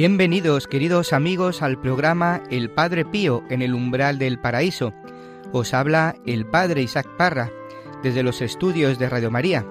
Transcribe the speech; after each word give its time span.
Bienvenidos, 0.00 0.66
queridos 0.66 1.12
amigos, 1.12 1.60
al 1.60 1.78
programa 1.78 2.42
El 2.48 2.70
Padre 2.70 3.04
Pío 3.04 3.44
en 3.50 3.60
el 3.60 3.74
umbral 3.74 4.18
del 4.18 4.40
paraíso. 4.40 4.94
Os 5.52 5.74
habla 5.74 6.16
el 6.24 6.46
Padre 6.46 6.80
Isaac 6.80 7.06
Parra 7.18 7.50
desde 8.02 8.22
los 8.22 8.40
estudios 8.40 8.98
de 8.98 9.10
Radio 9.10 9.30
María, 9.30 9.66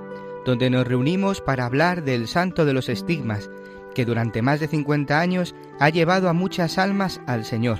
donde 0.46 0.70
nos 0.70 0.88
reunimos 0.88 1.42
para 1.42 1.66
hablar 1.66 2.04
del 2.04 2.28
Santo 2.28 2.66
de 2.66 2.74
los 2.74 2.90
Estigmas, 2.90 3.50
que 3.96 4.06
durante 4.06 4.44
más 4.44 4.60
de 4.60 4.68
50 4.68 5.20
años 5.20 5.56
ha 5.80 5.90
llevado 5.90 6.30
a 6.30 6.34
muchas 6.34 6.78
almas 6.78 7.20
al 7.26 7.44
Señor. 7.44 7.80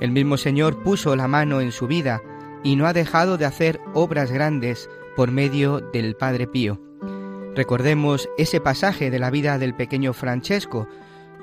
El 0.00 0.10
mismo 0.10 0.36
Señor 0.36 0.82
puso 0.82 1.16
la 1.16 1.28
mano 1.28 1.62
en 1.62 1.72
su 1.72 1.86
vida 1.86 2.20
y 2.62 2.76
no 2.76 2.86
ha 2.86 2.92
dejado 2.92 3.38
de 3.38 3.46
hacer 3.46 3.80
obras 3.94 4.30
grandes 4.30 4.90
por 5.16 5.30
medio 5.30 5.80
del 5.80 6.14
Padre 6.14 6.46
Pío. 6.46 6.78
Recordemos 7.54 8.28
ese 8.36 8.60
pasaje 8.60 9.10
de 9.10 9.18
la 9.18 9.30
vida 9.30 9.56
del 9.56 9.74
pequeño 9.74 10.12
Francesco, 10.12 10.88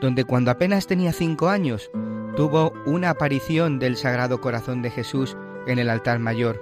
donde 0.01 0.25
cuando 0.25 0.51
apenas 0.51 0.87
tenía 0.87 1.13
cinco 1.13 1.47
años 1.47 1.91
tuvo 2.35 2.73
una 2.85 3.11
aparición 3.11 3.79
del 3.79 3.95
Sagrado 3.95 4.41
Corazón 4.41 4.81
de 4.81 4.89
Jesús 4.89 5.37
en 5.67 5.79
el 5.79 5.89
altar 5.89 6.19
mayor. 6.19 6.61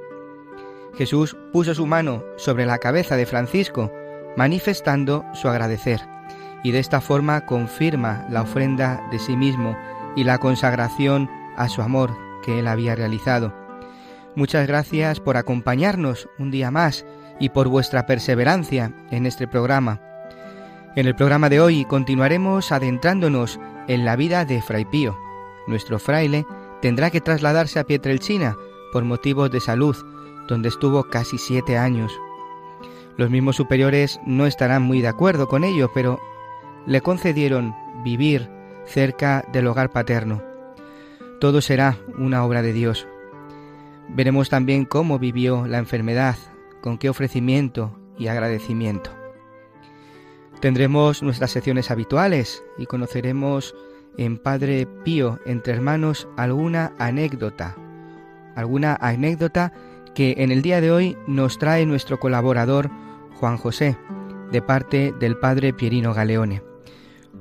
Jesús 0.96 1.38
puso 1.54 1.74
su 1.74 1.86
mano 1.86 2.24
sobre 2.36 2.66
la 2.66 2.80
cabeza 2.80 3.16
de 3.16 3.26
Francisco, 3.26 3.92
manifestando 4.36 5.24
su 5.34 5.48
agradecer, 5.48 6.02
y 6.64 6.72
de 6.72 6.80
esta 6.80 7.00
forma 7.00 7.46
confirma 7.46 8.26
la 8.30 8.42
ofrenda 8.42 9.02
de 9.12 9.20
sí 9.20 9.36
mismo 9.36 9.78
y 10.16 10.24
la 10.24 10.38
consagración 10.40 11.30
a 11.56 11.70
su 11.70 11.82
amor 11.82 12.12
que 12.44 12.60
él 12.60 12.68
había 12.68 12.96
realizado. 12.96 13.54
Muchas 14.36 14.68
gracias 14.68 15.20
por 15.20 15.38
acompañarnos 15.38 16.28
un 16.38 16.52
día 16.52 16.72
más 16.72 17.06
y 17.40 17.50
por 17.50 17.68
vuestra 17.68 18.06
perseverancia 18.06 18.92
en 19.12 19.26
este 19.26 19.48
programa. 19.48 20.09
En 20.96 21.06
el 21.06 21.16
programa 21.16 21.50
de 21.50 21.62
hoy 21.62 21.86
continuaremos 21.86 22.72
adentrándonos 22.72 23.60
en 23.88 24.06
la 24.06 24.16
vida 24.16 24.44
de 24.44 24.60
Fray 24.60 24.86
Pío. 24.86 25.16
Nuestro 25.68 26.00
fraile 26.00 26.48
tendrá 26.82 27.12
que 27.12 27.22
trasladarse 27.22 27.80
a 27.80 27.84
Pietrelcina 27.84 28.58
por 28.92 29.04
motivos 29.06 29.52
de 29.52 29.60
salud, 29.60 29.96
donde 30.48 30.68
estuvo 30.68 31.04
casi 31.04 31.38
siete 31.38 31.78
años. 31.78 32.12
Los 33.18 33.30
mismos 33.30 33.56
superiores 33.56 34.20
no 34.26 34.48
estarán 34.48 34.82
muy 34.82 35.00
de 35.02 35.10
acuerdo 35.10 35.48
con 35.48 35.64
ello, 35.64 35.92
pero 35.94 36.20
le 36.88 37.02
concedieron 37.02 37.76
vivir 38.04 38.50
cerca 38.86 39.46
del 39.54 39.68
hogar 39.68 39.92
paterno. 39.92 40.42
Todo 41.40 41.62
será 41.62 41.98
una 42.18 42.44
obra 42.44 42.64
de 42.64 42.74
Dios. 42.74 43.08
Veremos 44.10 44.50
también 44.50 44.86
cómo 44.86 45.20
vivió 45.20 45.68
la 45.68 45.78
enfermedad, 45.78 46.36
con 46.82 46.98
qué 46.98 47.10
ofrecimiento 47.10 47.96
y 48.18 48.28
agradecimiento. 48.28 49.19
Tendremos 50.60 51.24
nuestras 51.24 51.52
secciones 51.52 51.90
habituales 51.90 52.62
y 52.78 52.86
conoceremos 52.86 53.74
en 54.18 54.38
Padre 54.38 54.86
Pío 55.06 55.40
entre 55.46 55.74
hermanos 55.74 56.28
alguna 56.36 56.92
anécdota, 57.00 57.78
alguna 58.56 58.98
anécdota 59.00 59.72
que 60.14 60.36
en 60.40 60.52
el 60.52 60.62
día 60.62 60.82
de 60.82 60.92
hoy 60.92 61.18
nos 61.28 61.60
trae 61.60 61.86
nuestro 61.86 62.20
colaborador 62.20 62.90
Juan 63.40 63.56
José, 63.56 63.98
de 64.52 64.62
parte 64.62 65.14
del 65.18 65.38
Padre 65.38 65.72
Pierino 65.72 66.14
Galeone. 66.14 66.62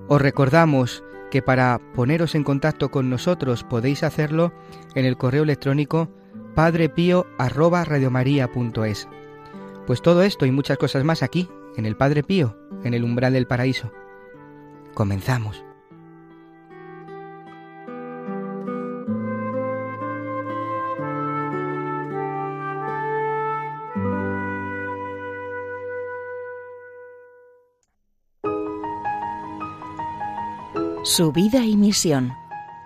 Os 0.06 0.22
recordamos 0.22 1.02
que 1.32 1.42
para 1.42 1.80
poneros 1.94 2.36
en 2.36 2.44
contacto 2.44 2.92
con 2.92 3.10
nosotros 3.10 3.64
podéis 3.64 4.04
hacerlo 4.04 4.52
en 4.94 5.04
el 5.04 5.16
correo 5.16 5.42
electrónico 5.42 6.08
padrepío@radiomaria.es. 6.54 9.08
Pues 9.86 10.02
todo 10.02 10.22
esto 10.22 10.46
y 10.46 10.52
muchas 10.52 10.78
cosas 10.78 11.02
más 11.02 11.24
aquí 11.24 11.48
en 11.76 11.84
el 11.86 11.96
Padre 11.96 12.22
Pío, 12.22 12.56
en 12.84 12.94
el 12.94 13.04
umbral 13.04 13.32
del 13.32 13.46
paraíso. 13.46 13.92
Comenzamos. 14.94 15.64
Su 31.04 31.32
vida 31.32 31.64
y 31.64 31.76
misión, 31.76 32.32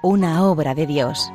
una 0.02 0.44
obra 0.44 0.74
de 0.74 0.86
Dios. 0.86 1.32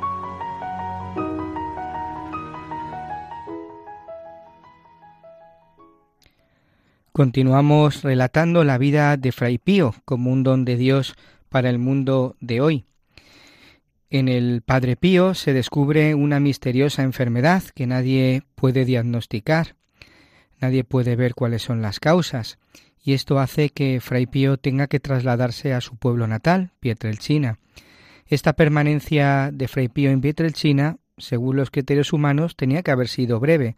Continuamos 7.18 8.02
relatando 8.04 8.62
la 8.62 8.78
vida 8.78 9.16
de 9.16 9.32
Fray 9.32 9.58
Pío 9.58 9.92
como 10.04 10.30
un 10.30 10.44
don 10.44 10.64
de 10.64 10.76
Dios 10.76 11.16
para 11.48 11.68
el 11.68 11.80
mundo 11.80 12.36
de 12.38 12.60
hoy. 12.60 12.84
En 14.08 14.28
el 14.28 14.62
Padre 14.62 14.94
Pío 14.94 15.34
se 15.34 15.52
descubre 15.52 16.14
una 16.14 16.38
misteriosa 16.38 17.02
enfermedad 17.02 17.64
que 17.74 17.88
nadie 17.88 18.44
puede 18.54 18.84
diagnosticar, 18.84 19.74
nadie 20.60 20.84
puede 20.84 21.16
ver 21.16 21.34
cuáles 21.34 21.62
son 21.62 21.82
las 21.82 21.98
causas, 21.98 22.60
y 23.02 23.14
esto 23.14 23.40
hace 23.40 23.70
que 23.70 23.98
Fray 24.00 24.26
Pío 24.26 24.56
tenga 24.56 24.86
que 24.86 25.00
trasladarse 25.00 25.74
a 25.74 25.80
su 25.80 25.96
pueblo 25.96 26.28
natal, 26.28 26.70
Pietrelcina. 26.78 27.58
Esta 28.28 28.52
permanencia 28.52 29.50
de 29.52 29.66
Fray 29.66 29.88
Pío 29.88 30.12
en 30.12 30.20
Pietrelcina, 30.20 30.98
según 31.16 31.56
los 31.56 31.72
criterios 31.72 32.12
humanos, 32.12 32.54
tenía 32.54 32.84
que 32.84 32.92
haber 32.92 33.08
sido 33.08 33.40
breve, 33.40 33.74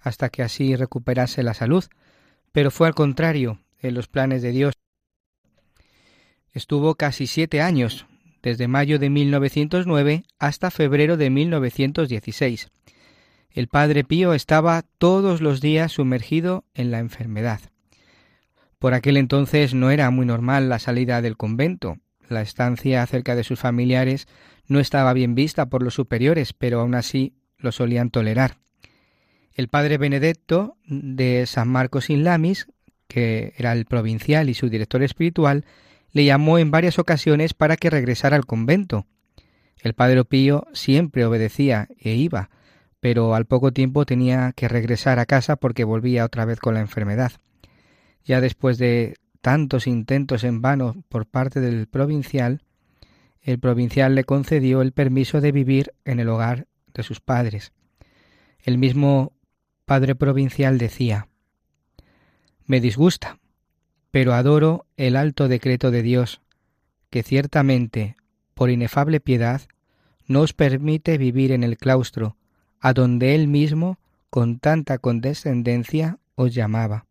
hasta 0.00 0.30
que 0.30 0.42
así 0.42 0.74
recuperase 0.74 1.42
la 1.42 1.52
salud, 1.52 1.84
pero 2.58 2.72
fue 2.72 2.88
al 2.88 2.94
contrario 2.96 3.60
en 3.80 3.94
los 3.94 4.08
planes 4.08 4.42
de 4.42 4.50
Dios. 4.50 4.74
Estuvo 6.50 6.96
casi 6.96 7.28
siete 7.28 7.60
años, 7.60 8.06
desde 8.42 8.66
mayo 8.66 8.98
de 8.98 9.10
1909 9.10 10.24
hasta 10.40 10.72
febrero 10.72 11.16
de 11.16 11.30
1916. 11.30 12.68
El 13.52 13.68
padre 13.68 14.02
Pío 14.02 14.34
estaba 14.34 14.82
todos 14.98 15.40
los 15.40 15.60
días 15.60 15.92
sumergido 15.92 16.64
en 16.74 16.90
la 16.90 16.98
enfermedad. 16.98 17.60
Por 18.80 18.92
aquel 18.92 19.18
entonces 19.18 19.72
no 19.72 19.92
era 19.92 20.10
muy 20.10 20.26
normal 20.26 20.68
la 20.68 20.80
salida 20.80 21.22
del 21.22 21.36
convento. 21.36 21.98
La 22.28 22.42
estancia 22.42 23.06
cerca 23.06 23.36
de 23.36 23.44
sus 23.44 23.60
familiares 23.60 24.26
no 24.66 24.80
estaba 24.80 25.12
bien 25.12 25.36
vista 25.36 25.66
por 25.66 25.84
los 25.84 25.94
superiores, 25.94 26.54
pero 26.54 26.80
aún 26.80 26.96
así 26.96 27.36
lo 27.56 27.70
solían 27.70 28.10
tolerar. 28.10 28.56
El 29.58 29.66
padre 29.66 29.98
Benedetto 29.98 30.76
de 30.86 31.44
San 31.46 31.66
Marcos 31.66 32.10
in 32.10 32.22
Lamis, 32.22 32.68
que 33.08 33.54
era 33.56 33.72
el 33.72 33.86
provincial 33.86 34.48
y 34.48 34.54
su 34.54 34.68
director 34.68 35.02
espiritual, 35.02 35.64
le 36.12 36.24
llamó 36.24 36.60
en 36.60 36.70
varias 36.70 37.00
ocasiones 37.00 37.54
para 37.54 37.76
que 37.76 37.90
regresara 37.90 38.36
al 38.36 38.46
convento. 38.46 39.06
El 39.82 39.94
padre 39.94 40.24
Pío 40.24 40.68
siempre 40.74 41.24
obedecía 41.24 41.88
e 41.98 42.14
iba, 42.14 42.50
pero 43.00 43.34
al 43.34 43.46
poco 43.46 43.72
tiempo 43.72 44.06
tenía 44.06 44.52
que 44.54 44.68
regresar 44.68 45.18
a 45.18 45.26
casa 45.26 45.56
porque 45.56 45.82
volvía 45.82 46.24
otra 46.24 46.44
vez 46.44 46.60
con 46.60 46.74
la 46.74 46.80
enfermedad. 46.80 47.32
Ya 48.24 48.40
después 48.40 48.78
de 48.78 49.16
tantos 49.40 49.88
intentos 49.88 50.44
en 50.44 50.62
vano 50.62 51.02
por 51.08 51.26
parte 51.26 51.58
del 51.58 51.88
provincial, 51.88 52.62
el 53.42 53.58
provincial 53.58 54.14
le 54.14 54.22
concedió 54.22 54.82
el 54.82 54.92
permiso 54.92 55.40
de 55.40 55.50
vivir 55.50 55.94
en 56.04 56.20
el 56.20 56.28
hogar 56.28 56.68
de 56.94 57.02
sus 57.02 57.18
padres. 57.18 57.72
El 58.62 58.78
mismo 58.78 59.32
padre 59.88 60.14
provincial 60.14 60.76
decía, 60.76 61.28
Me 62.66 62.80
disgusta, 62.80 63.38
pero 64.10 64.34
adoro 64.34 64.86
el 64.98 65.16
alto 65.16 65.48
decreto 65.48 65.90
de 65.90 66.02
Dios, 66.02 66.42
que 67.08 67.22
ciertamente, 67.22 68.14
por 68.52 68.68
inefable 68.68 69.18
piedad, 69.18 69.62
no 70.26 70.42
os 70.42 70.52
permite 70.52 71.16
vivir 71.16 71.52
en 71.52 71.64
el 71.64 71.78
claustro, 71.78 72.36
a 72.80 72.92
donde 72.92 73.34
Él 73.34 73.48
mismo, 73.48 73.98
con 74.28 74.58
tanta 74.58 74.98
condescendencia, 74.98 76.18
os 76.34 76.54
llamaba. 76.54 77.06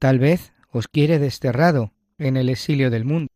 Tal 0.00 0.18
vez 0.18 0.52
os 0.70 0.88
quiere 0.88 1.20
desterrado 1.20 1.92
en 2.18 2.36
el 2.36 2.48
exilio 2.48 2.90
del 2.90 3.04
mundo, 3.04 3.32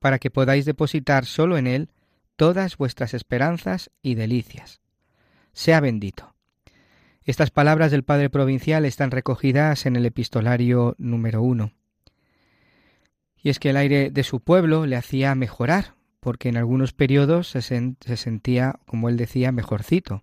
para 0.00 0.18
que 0.18 0.32
podáis 0.32 0.64
depositar 0.64 1.26
solo 1.26 1.58
en 1.58 1.68
Él 1.68 1.90
todas 2.34 2.76
vuestras 2.76 3.14
esperanzas 3.14 3.92
y 4.02 4.16
delicias. 4.16 4.80
Sea 5.52 5.78
bendito. 5.78 6.35
Estas 7.26 7.50
palabras 7.50 7.90
del 7.90 8.04
Padre 8.04 8.30
Provincial 8.30 8.84
están 8.84 9.10
recogidas 9.10 9.84
en 9.84 9.96
el 9.96 10.06
epistolario 10.06 10.94
número 10.96 11.42
uno. 11.42 11.72
Y 13.42 13.48
es 13.48 13.58
que 13.58 13.70
el 13.70 13.76
aire 13.76 14.12
de 14.12 14.22
su 14.22 14.38
pueblo 14.38 14.86
le 14.86 14.94
hacía 14.94 15.34
mejorar, 15.34 15.94
porque 16.20 16.48
en 16.48 16.56
algunos 16.56 16.92
periodos 16.92 17.48
se, 17.48 17.62
se 17.62 18.16
sentía, 18.16 18.78
como 18.86 19.08
él 19.08 19.16
decía, 19.16 19.50
mejorcito, 19.50 20.22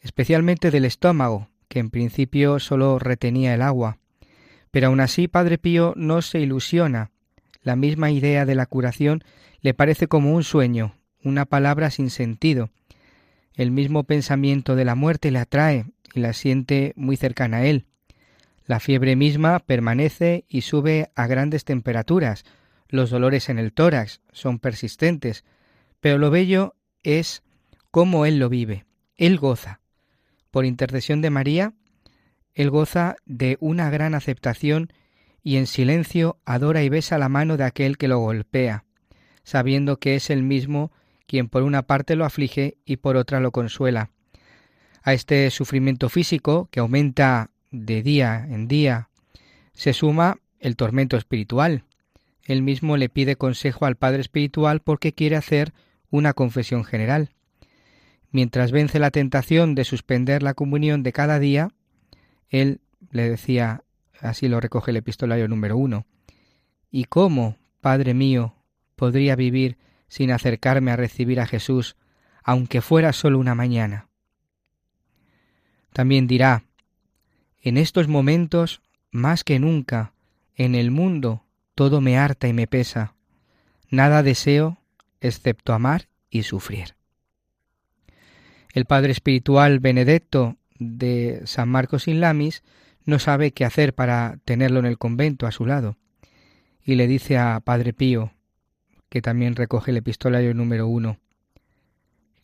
especialmente 0.00 0.70
del 0.70 0.84
estómago, 0.84 1.48
que 1.66 1.80
en 1.80 1.90
principio 1.90 2.60
solo 2.60 3.00
retenía 3.00 3.52
el 3.52 3.62
agua. 3.62 3.98
Pero 4.70 4.86
aún 4.86 5.00
así 5.00 5.26
Padre 5.26 5.58
Pío 5.58 5.94
no 5.96 6.22
se 6.22 6.38
ilusiona. 6.38 7.10
La 7.60 7.74
misma 7.74 8.12
idea 8.12 8.46
de 8.46 8.54
la 8.54 8.66
curación 8.66 9.24
le 9.62 9.74
parece 9.74 10.06
como 10.06 10.32
un 10.32 10.44
sueño, 10.44 10.94
una 11.24 11.44
palabra 11.44 11.90
sin 11.90 12.10
sentido. 12.10 12.70
El 13.54 13.72
mismo 13.72 14.04
pensamiento 14.04 14.76
de 14.76 14.84
la 14.84 14.94
muerte 14.94 15.32
le 15.32 15.40
atrae 15.40 15.86
y 16.14 16.20
la 16.20 16.32
siente 16.32 16.92
muy 16.96 17.16
cercana 17.16 17.58
a 17.58 17.66
él. 17.66 17.86
La 18.66 18.80
fiebre 18.80 19.16
misma 19.16 19.58
permanece 19.58 20.46
y 20.48 20.62
sube 20.62 21.10
a 21.14 21.26
grandes 21.26 21.64
temperaturas. 21.64 22.44
Los 22.88 23.10
dolores 23.10 23.48
en 23.48 23.58
el 23.58 23.72
tórax 23.72 24.20
son 24.32 24.58
persistentes, 24.58 25.44
pero 26.00 26.16
lo 26.16 26.30
bello 26.30 26.76
es 27.02 27.42
cómo 27.90 28.24
él 28.24 28.38
lo 28.38 28.48
vive. 28.48 28.86
Él 29.16 29.38
goza. 29.38 29.80
Por 30.50 30.64
intercesión 30.64 31.20
de 31.20 31.30
María, 31.30 31.74
él 32.54 32.70
goza 32.70 33.16
de 33.26 33.58
una 33.60 33.90
gran 33.90 34.14
aceptación 34.14 34.92
y 35.42 35.56
en 35.56 35.66
silencio 35.66 36.38
adora 36.44 36.82
y 36.82 36.88
besa 36.88 37.18
la 37.18 37.28
mano 37.28 37.56
de 37.56 37.64
aquel 37.64 37.98
que 37.98 38.08
lo 38.08 38.18
golpea, 38.18 38.84
sabiendo 39.42 39.98
que 39.98 40.14
es 40.14 40.30
el 40.30 40.42
mismo 40.42 40.92
quien 41.26 41.48
por 41.48 41.62
una 41.64 41.82
parte 41.82 42.16
lo 42.16 42.24
aflige 42.24 42.78
y 42.84 42.96
por 42.96 43.16
otra 43.16 43.40
lo 43.40 43.50
consuela. 43.50 44.13
A 45.06 45.12
este 45.12 45.50
sufrimiento 45.50 46.08
físico, 46.08 46.68
que 46.70 46.80
aumenta 46.80 47.50
de 47.70 48.02
día 48.02 48.46
en 48.48 48.68
día, 48.68 49.10
se 49.74 49.92
suma 49.92 50.38
el 50.60 50.76
tormento 50.76 51.18
espiritual. 51.18 51.84
Él 52.42 52.62
mismo 52.62 52.96
le 52.96 53.10
pide 53.10 53.36
consejo 53.36 53.84
al 53.84 53.96
Padre 53.96 54.22
Espiritual 54.22 54.80
porque 54.80 55.12
quiere 55.12 55.36
hacer 55.36 55.74
una 56.08 56.32
confesión 56.32 56.84
general. 56.84 57.28
Mientras 58.30 58.72
vence 58.72 58.98
la 58.98 59.10
tentación 59.10 59.74
de 59.74 59.84
suspender 59.84 60.42
la 60.42 60.54
comunión 60.54 61.02
de 61.02 61.12
cada 61.12 61.38
día, 61.38 61.68
él 62.48 62.80
le 63.10 63.28
decía, 63.28 63.84
así 64.20 64.48
lo 64.48 64.58
recoge 64.58 64.90
el 64.90 64.96
epistolario 64.96 65.48
número 65.48 65.76
uno, 65.76 66.06
¿y 66.90 67.04
cómo, 67.04 67.58
Padre 67.82 68.14
mío, 68.14 68.54
podría 68.96 69.36
vivir 69.36 69.76
sin 70.08 70.30
acercarme 70.30 70.92
a 70.92 70.96
recibir 70.96 71.40
a 71.40 71.46
Jesús, 71.46 71.96
aunque 72.42 72.80
fuera 72.80 73.12
solo 73.12 73.38
una 73.38 73.54
mañana. 73.54 74.08
También 75.94 76.26
dirá, 76.26 76.64
en 77.62 77.76
estos 77.76 78.08
momentos, 78.08 78.82
más 79.12 79.44
que 79.44 79.60
nunca, 79.60 80.12
en 80.56 80.74
el 80.74 80.90
mundo 80.90 81.44
todo 81.76 82.00
me 82.00 82.18
harta 82.18 82.48
y 82.48 82.52
me 82.52 82.66
pesa, 82.66 83.14
nada 83.90 84.24
deseo 84.24 84.82
excepto 85.20 85.72
amar 85.72 86.08
y 86.30 86.42
sufrir. 86.42 86.96
El 88.72 88.86
Padre 88.86 89.12
Espiritual 89.12 89.78
Benedetto 89.78 90.56
de 90.80 91.42
San 91.44 91.68
Marcos 91.68 92.08
in 92.08 92.20
Lamis 92.20 92.64
no 93.04 93.20
sabe 93.20 93.52
qué 93.52 93.64
hacer 93.64 93.94
para 93.94 94.40
tenerlo 94.44 94.80
en 94.80 94.86
el 94.86 94.98
convento 94.98 95.46
a 95.46 95.52
su 95.52 95.64
lado, 95.64 95.96
y 96.84 96.96
le 96.96 97.06
dice 97.06 97.38
a 97.38 97.60
Padre 97.60 97.92
Pío, 97.92 98.32
que 99.08 99.22
también 99.22 99.54
recoge 99.54 99.92
el 99.92 99.98
epistolario 99.98 100.54
número 100.54 100.88
uno. 100.88 101.20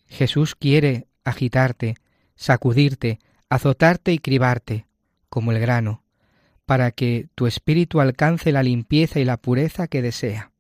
Jesús 0.06 0.54
quiere 0.54 1.08
agitarte, 1.24 1.96
sacudirte, 2.36 3.18
azotarte 3.50 4.12
y 4.12 4.18
cribarte, 4.18 4.86
como 5.28 5.52
el 5.52 5.58
grano, 5.58 6.02
para 6.64 6.92
que 6.92 7.28
tu 7.34 7.46
espíritu 7.46 8.00
alcance 8.00 8.52
la 8.52 8.62
limpieza 8.62 9.20
y 9.20 9.24
la 9.24 9.36
pureza 9.36 9.88
que 9.88 10.02
desea. 10.02 10.52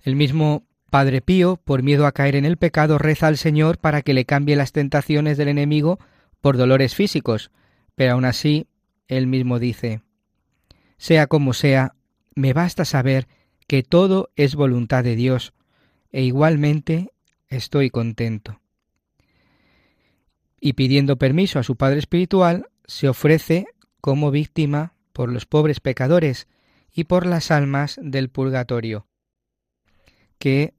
El 0.00 0.16
mismo 0.16 0.64
Padre 0.90 1.22
Pío, 1.22 1.56
por 1.56 1.82
miedo 1.82 2.06
a 2.06 2.12
caer 2.12 2.36
en 2.36 2.44
el 2.44 2.58
pecado, 2.58 2.98
reza 2.98 3.26
al 3.26 3.38
Señor 3.38 3.78
para 3.78 4.02
que 4.02 4.12
le 4.12 4.26
cambie 4.26 4.56
las 4.56 4.72
tentaciones 4.72 5.38
del 5.38 5.48
enemigo 5.48 5.98
por 6.42 6.58
dolores 6.58 6.94
físicos, 6.94 7.50
pero 7.94 8.12
aún 8.12 8.26
así 8.26 8.66
él 9.08 9.26
mismo 9.26 9.58
dice, 9.58 10.02
Sea 10.98 11.26
como 11.26 11.54
sea, 11.54 11.94
me 12.34 12.52
basta 12.52 12.84
saber 12.84 13.28
que 13.66 13.82
todo 13.82 14.30
es 14.36 14.54
voluntad 14.54 15.04
de 15.04 15.16
Dios, 15.16 15.54
e 16.10 16.22
igualmente 16.22 17.12
estoy 17.48 17.88
contento. 17.88 18.61
Y 20.64 20.74
pidiendo 20.74 21.18
permiso 21.18 21.58
a 21.58 21.64
su 21.64 21.74
Padre 21.74 21.98
Espiritual, 21.98 22.68
se 22.86 23.08
ofrece 23.08 23.66
como 24.00 24.30
víctima 24.30 24.94
por 25.12 25.28
los 25.28 25.44
pobres 25.44 25.80
pecadores 25.80 26.46
y 26.94 27.04
por 27.04 27.26
las 27.26 27.50
almas 27.50 27.98
del 28.00 28.28
purgatorio, 28.28 29.08
que 30.38 30.74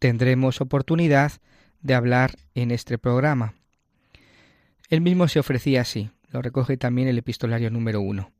tendremos 0.00 0.60
oportunidad 0.60 1.32
de 1.80 1.94
hablar 1.94 2.34
en 2.54 2.72
este 2.72 2.98
programa. 2.98 3.54
Él 4.88 5.02
mismo 5.02 5.28
se 5.28 5.38
ofrecía 5.38 5.82
así, 5.82 6.10
lo 6.30 6.42
recoge 6.42 6.76
también 6.76 7.06
el 7.06 7.18
epistolario 7.18 7.70
número 7.70 8.00
uno 8.00 8.32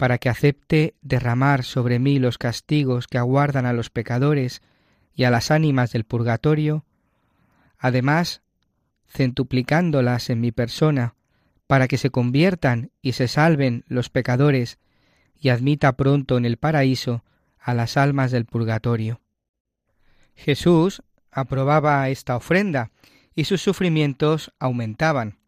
para 0.00 0.16
que 0.16 0.30
acepte 0.30 0.94
derramar 1.02 1.62
sobre 1.62 1.98
mí 1.98 2.18
los 2.18 2.38
castigos 2.38 3.06
que 3.06 3.18
aguardan 3.18 3.66
a 3.66 3.74
los 3.74 3.90
pecadores 3.90 4.62
y 5.14 5.24
a 5.24 5.30
las 5.30 5.50
ánimas 5.50 5.92
del 5.92 6.04
purgatorio, 6.04 6.86
además 7.76 8.40
centuplicándolas 9.10 10.30
en 10.30 10.40
mi 10.40 10.52
persona, 10.52 11.14
para 11.66 11.88
que 11.88 11.98
se 11.98 12.10
conviertan 12.10 12.90
y 13.02 13.12
se 13.12 13.28
salven 13.28 13.84
los 13.86 14.08
pecadores 14.08 14.78
y 15.38 15.50
admita 15.50 15.92
pronto 15.96 16.38
en 16.38 16.44
el 16.44 16.56
paraíso 16.56 17.24
a 17.58 17.74
las 17.74 17.96
almas 17.96 18.30
del 18.30 18.46
purgatorio. 18.46 19.20
Jesús 20.34 21.02
aprobaba 21.30 22.08
esta 22.08 22.36
ofrenda 22.36 22.90
y 23.34 23.44
sus 23.44 23.60
sufrimientos 23.60 24.52
aumentaban. 24.58 25.38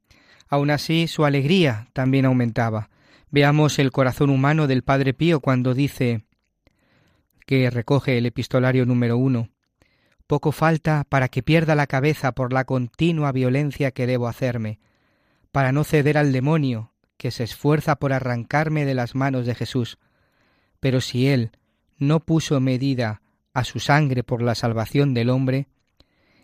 Aun 0.48 0.70
así 0.70 1.08
su 1.08 1.24
alegría 1.24 1.88
también 1.92 2.26
aumentaba, 2.26 2.90
Veamos 3.32 3.78
el 3.78 3.92
corazón 3.92 4.28
humano 4.28 4.66
del 4.66 4.82
Padre 4.82 5.14
Pío 5.14 5.40
cuando 5.40 5.72
dice 5.72 6.26
que 7.46 7.70
recoge 7.70 8.18
el 8.18 8.26
epistolario 8.26 8.84
número 8.84 9.16
uno. 9.16 9.48
Poco 10.32 10.50
falta 10.50 11.04
para 11.06 11.28
que 11.28 11.42
pierda 11.42 11.74
la 11.74 11.86
cabeza 11.86 12.32
por 12.32 12.54
la 12.54 12.64
continua 12.64 13.32
violencia 13.32 13.90
que 13.90 14.06
debo 14.06 14.28
hacerme, 14.28 14.78
para 15.50 15.72
no 15.72 15.84
ceder 15.84 16.16
al 16.16 16.32
demonio 16.32 16.94
que 17.18 17.30
se 17.30 17.44
esfuerza 17.44 17.96
por 17.96 18.14
arrancarme 18.14 18.86
de 18.86 18.94
las 18.94 19.14
manos 19.14 19.44
de 19.44 19.54
Jesús. 19.54 19.98
Pero 20.80 21.02
si 21.02 21.28
Él 21.28 21.50
no 21.98 22.20
puso 22.20 22.58
medida 22.60 23.20
a 23.52 23.64
su 23.64 23.78
sangre 23.78 24.24
por 24.24 24.40
la 24.40 24.54
salvación 24.54 25.12
del 25.12 25.28
hombre, 25.28 25.66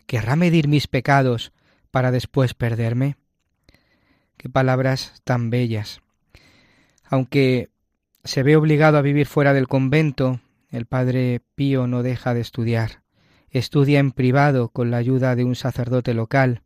¿querrá 0.04 0.36
medir 0.36 0.68
mis 0.68 0.86
pecados 0.86 1.54
para 1.90 2.10
después 2.10 2.52
perderme? 2.52 3.16
Qué 4.36 4.50
palabras 4.50 5.22
tan 5.24 5.48
bellas. 5.48 6.02
Aunque 7.04 7.70
se 8.22 8.42
ve 8.42 8.54
obligado 8.54 8.98
a 8.98 9.00
vivir 9.00 9.26
fuera 9.26 9.54
del 9.54 9.66
convento, 9.66 10.42
el 10.68 10.84
padre 10.84 11.40
Pío 11.54 11.86
no 11.86 12.02
deja 12.02 12.34
de 12.34 12.42
estudiar. 12.42 13.07
Estudia 13.50 13.98
en 13.98 14.12
privado 14.12 14.68
con 14.68 14.90
la 14.90 14.98
ayuda 14.98 15.34
de 15.34 15.44
un 15.44 15.54
sacerdote 15.54 16.14
local. 16.14 16.62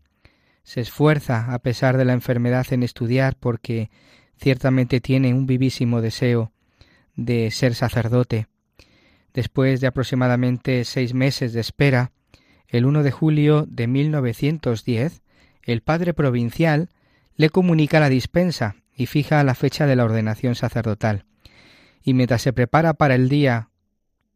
Se 0.65 0.81
esfuerza, 0.81 1.53
a 1.53 1.59
pesar 1.61 1.97
de 1.97 2.05
la 2.05 2.13
enfermedad, 2.13 2.67
en 2.73 2.83
estudiar 2.83 3.37
porque 3.37 3.91
ciertamente 4.37 5.01
tiene 5.01 5.35
un 5.35 5.47
vivísimo 5.47 6.01
deseo 6.01 6.53
de 7.15 7.51
ser 7.51 7.75
sacerdote. 7.75 8.49
Después 9.33 9.81
de 9.81 9.87
aproximadamente 9.87 10.85
seis 10.85 11.15
meses 11.15 11.53
de 11.53 11.61
espera, 11.61 12.13
el 12.69 12.85
1 12.87 13.03
de 13.03 13.11
julio 13.11 13.67
de 13.69 13.87
1910, 13.87 15.23
el 15.63 15.83
padre 15.83 16.15
provincial 16.15 16.89
le 17.37 17.51
comunica 17.51 18.01
la 18.01 18.09
dispensa 18.09 18.77
y 18.95 19.07
fija 19.07 19.43
la 19.45 19.55
fecha 19.55 19.87
de 19.87 19.97
la 19.97 20.05
ordenación 20.05 20.55
sacerdotal. 20.55 21.25
Y 22.03 22.15
mientras 22.15 22.43
se 22.43 22.53
prepara 22.53 22.95
para 22.95 23.15
el 23.15 23.29
día 23.29 23.71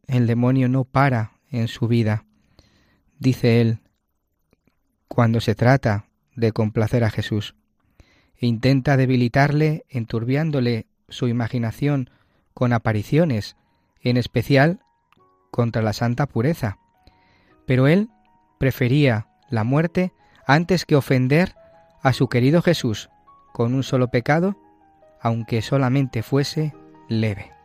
el 0.07 0.25
demonio 0.25 0.69
no 0.69 0.85
para 0.85 1.33
en 1.51 1.67
su 1.67 1.87
vida, 1.87 2.25
dice 3.19 3.61
él, 3.61 3.79
cuando 5.07 5.41
se 5.41 5.55
trata 5.55 6.05
de 6.35 6.51
complacer 6.51 7.03
a 7.03 7.09
Jesús. 7.09 7.55
E 8.35 8.45
intenta 8.45 8.97
debilitarle 8.97 9.85
enturbiándole 9.89 10.85
su 11.09 11.27
imaginación 11.27 12.11
con 12.53 12.71
apariciones, 12.71 13.55
en 14.01 14.17
especial 14.17 14.79
contra 15.49 15.81
la 15.81 15.93
santa 15.93 16.27
pureza. 16.27 16.77
Pero 17.65 17.87
él 17.87 18.09
prefería 18.59 19.27
la 19.49 19.63
muerte 19.63 20.13
antes 20.45 20.85
que 20.85 20.95
ofender 20.95 21.55
a 22.03 22.13
su 22.13 22.29
querido 22.29 22.61
Jesús 22.61 23.09
con 23.53 23.73
un 23.73 23.83
solo 23.83 24.09
pecado, 24.09 24.55
aunque 25.19 25.63
solamente 25.63 26.21
fuese 26.21 26.73
leve. 27.09 27.56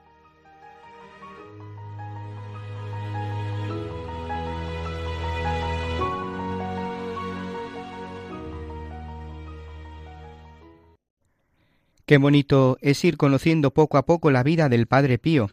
Qué 12.12 12.18
bonito 12.18 12.76
es 12.82 13.02
ir 13.06 13.16
conociendo 13.16 13.70
poco 13.70 13.96
a 13.96 14.04
poco 14.04 14.30
la 14.30 14.42
vida 14.42 14.68
del 14.68 14.86
Padre 14.86 15.16
Pío. 15.16 15.48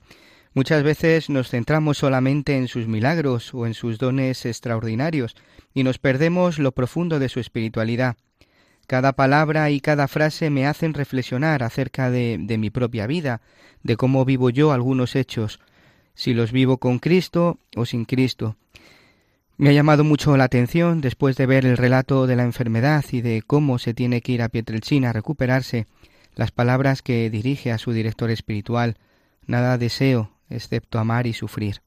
Muchas 0.54 0.84
veces 0.84 1.30
nos 1.30 1.48
centramos 1.48 2.00
solamente 2.00 2.58
en 2.58 2.68
sus 2.68 2.86
milagros 2.86 3.54
o 3.54 3.66
en 3.66 3.74
sus 3.74 3.98
dones 3.98 4.46
extraordinarios 4.46 5.38
y 5.74 5.84
nos 5.84 6.00
perdemos 6.00 6.60
lo 6.60 6.74
profundo 6.74 7.18
de 7.18 7.30
su 7.30 7.40
espiritualidad. 7.40 8.18
Cada 8.88 9.14
palabra 9.14 9.72
y 9.72 9.80
cada 9.80 10.10
frase 10.10 10.50
me 10.50 10.68
hacen 10.68 10.94
reflexionar 10.94 11.64
acerca 11.64 12.12
de, 12.12 12.36
de 12.38 12.58
mi 12.58 12.70
propia 12.70 13.08
vida, 13.08 13.40
de 13.82 13.96
cómo 13.96 14.26
vivo 14.26 14.50
yo 14.50 14.74
algunos 14.74 15.16
hechos, 15.16 15.62
si 16.14 16.34
los 16.34 16.52
vivo 16.52 16.78
con 16.78 17.00
Cristo 17.00 17.58
o 17.78 17.86
sin 17.86 18.04
Cristo. 18.04 18.58
Me 19.56 19.70
ha 19.70 19.72
llamado 19.72 20.04
mucho 20.04 20.36
la 20.36 20.44
atención, 20.44 21.00
después 21.00 21.38
de 21.38 21.46
ver 21.46 21.66
el 21.66 21.78
relato 21.78 22.28
de 22.28 22.36
la 22.36 22.44
enfermedad 22.44 23.06
y 23.14 23.22
de 23.22 23.44
cómo 23.48 23.80
se 23.80 23.94
tiene 23.94 24.20
que 24.20 24.34
ir 24.34 24.42
a 24.42 24.50
Pietrelcina 24.50 25.12
a 25.12 25.14
recuperarse, 25.14 25.88
las 26.36 26.52
palabras 26.52 27.02
que 27.02 27.30
dirige 27.30 27.72
a 27.72 27.78
su 27.78 27.92
director 27.92 28.32
espiritual, 28.32 28.98
nada 29.46 29.78
deseo 29.78 30.32
excepto 30.50 31.00
amar 31.00 31.28
y 31.28 31.34
sufrir. 31.34 31.82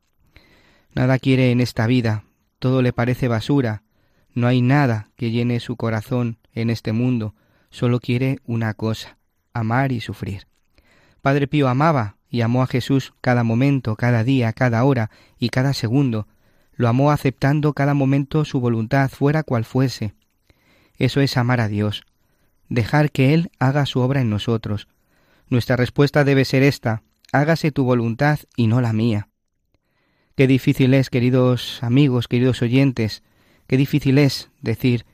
Nada 0.95 1.19
quiere 1.19 1.51
en 1.51 1.61
esta 1.61 1.87
vida, 1.87 2.25
todo 2.59 2.83
le 2.83 2.93
parece 2.93 3.29
basura, 3.29 3.83
no 4.35 4.47
hay 4.47 4.63
nada 4.63 5.11
que 5.17 5.31
llene 5.31 5.61
su 5.61 5.77
corazón 5.77 6.39
en 6.55 6.71
este 6.71 6.93
mundo, 6.93 7.35
solo 7.71 8.01
quiere 8.01 8.39
una 8.45 8.75
cosa, 8.75 9.19
amar 9.53 9.93
y 9.93 10.01
sufrir. 10.01 10.47
Padre 11.21 11.47
Pío 11.47 11.69
amaba 11.69 12.17
y 12.29 12.41
amó 12.41 12.63
a 12.63 12.67
Jesús 12.67 13.15
cada 13.21 13.45
momento, 13.45 13.97
cada 13.97 14.25
día, 14.25 14.53
cada 14.53 14.85
hora 14.85 15.11
y 15.39 15.51
cada 15.51 15.73
segundo, 15.73 16.27
lo 16.75 16.89
amó 16.89 17.11
aceptando 17.11 17.75
cada 17.75 17.95
momento 17.95 18.45
su 18.45 18.61
voluntad 18.61 19.11
fuera 19.11 19.43
cual 19.43 19.65
fuese. 19.65 20.15
Eso 20.97 21.21
es 21.21 21.37
amar 21.37 21.61
a 21.61 21.69
Dios, 21.69 22.05
dejar 22.75 23.11
que 23.11 23.35
Él 23.35 23.51
haga 23.59 23.87
su 23.87 24.01
obra 24.01 24.21
en 24.21 24.31
nosotros. 24.31 24.89
Nuestra 25.49 25.77
respuesta 25.77 26.25
debe 26.25 26.45
ser 26.45 26.63
esta, 26.63 27.03
hágase 27.33 27.71
tu 27.71 27.85
voluntad 27.85 28.41
y 28.57 28.67
no 28.67 28.81
la 28.81 28.93
mía. 28.93 29.29
Qué 30.37 30.47
difícil 30.47 30.95
es, 30.95 31.11
queridos 31.11 31.83
amigos, 31.83 32.29
queridos 32.29 32.63
oyentes, 32.63 33.23
qué 33.67 33.77
difícil 33.77 34.19
es 34.19 34.51
decir 34.63 35.05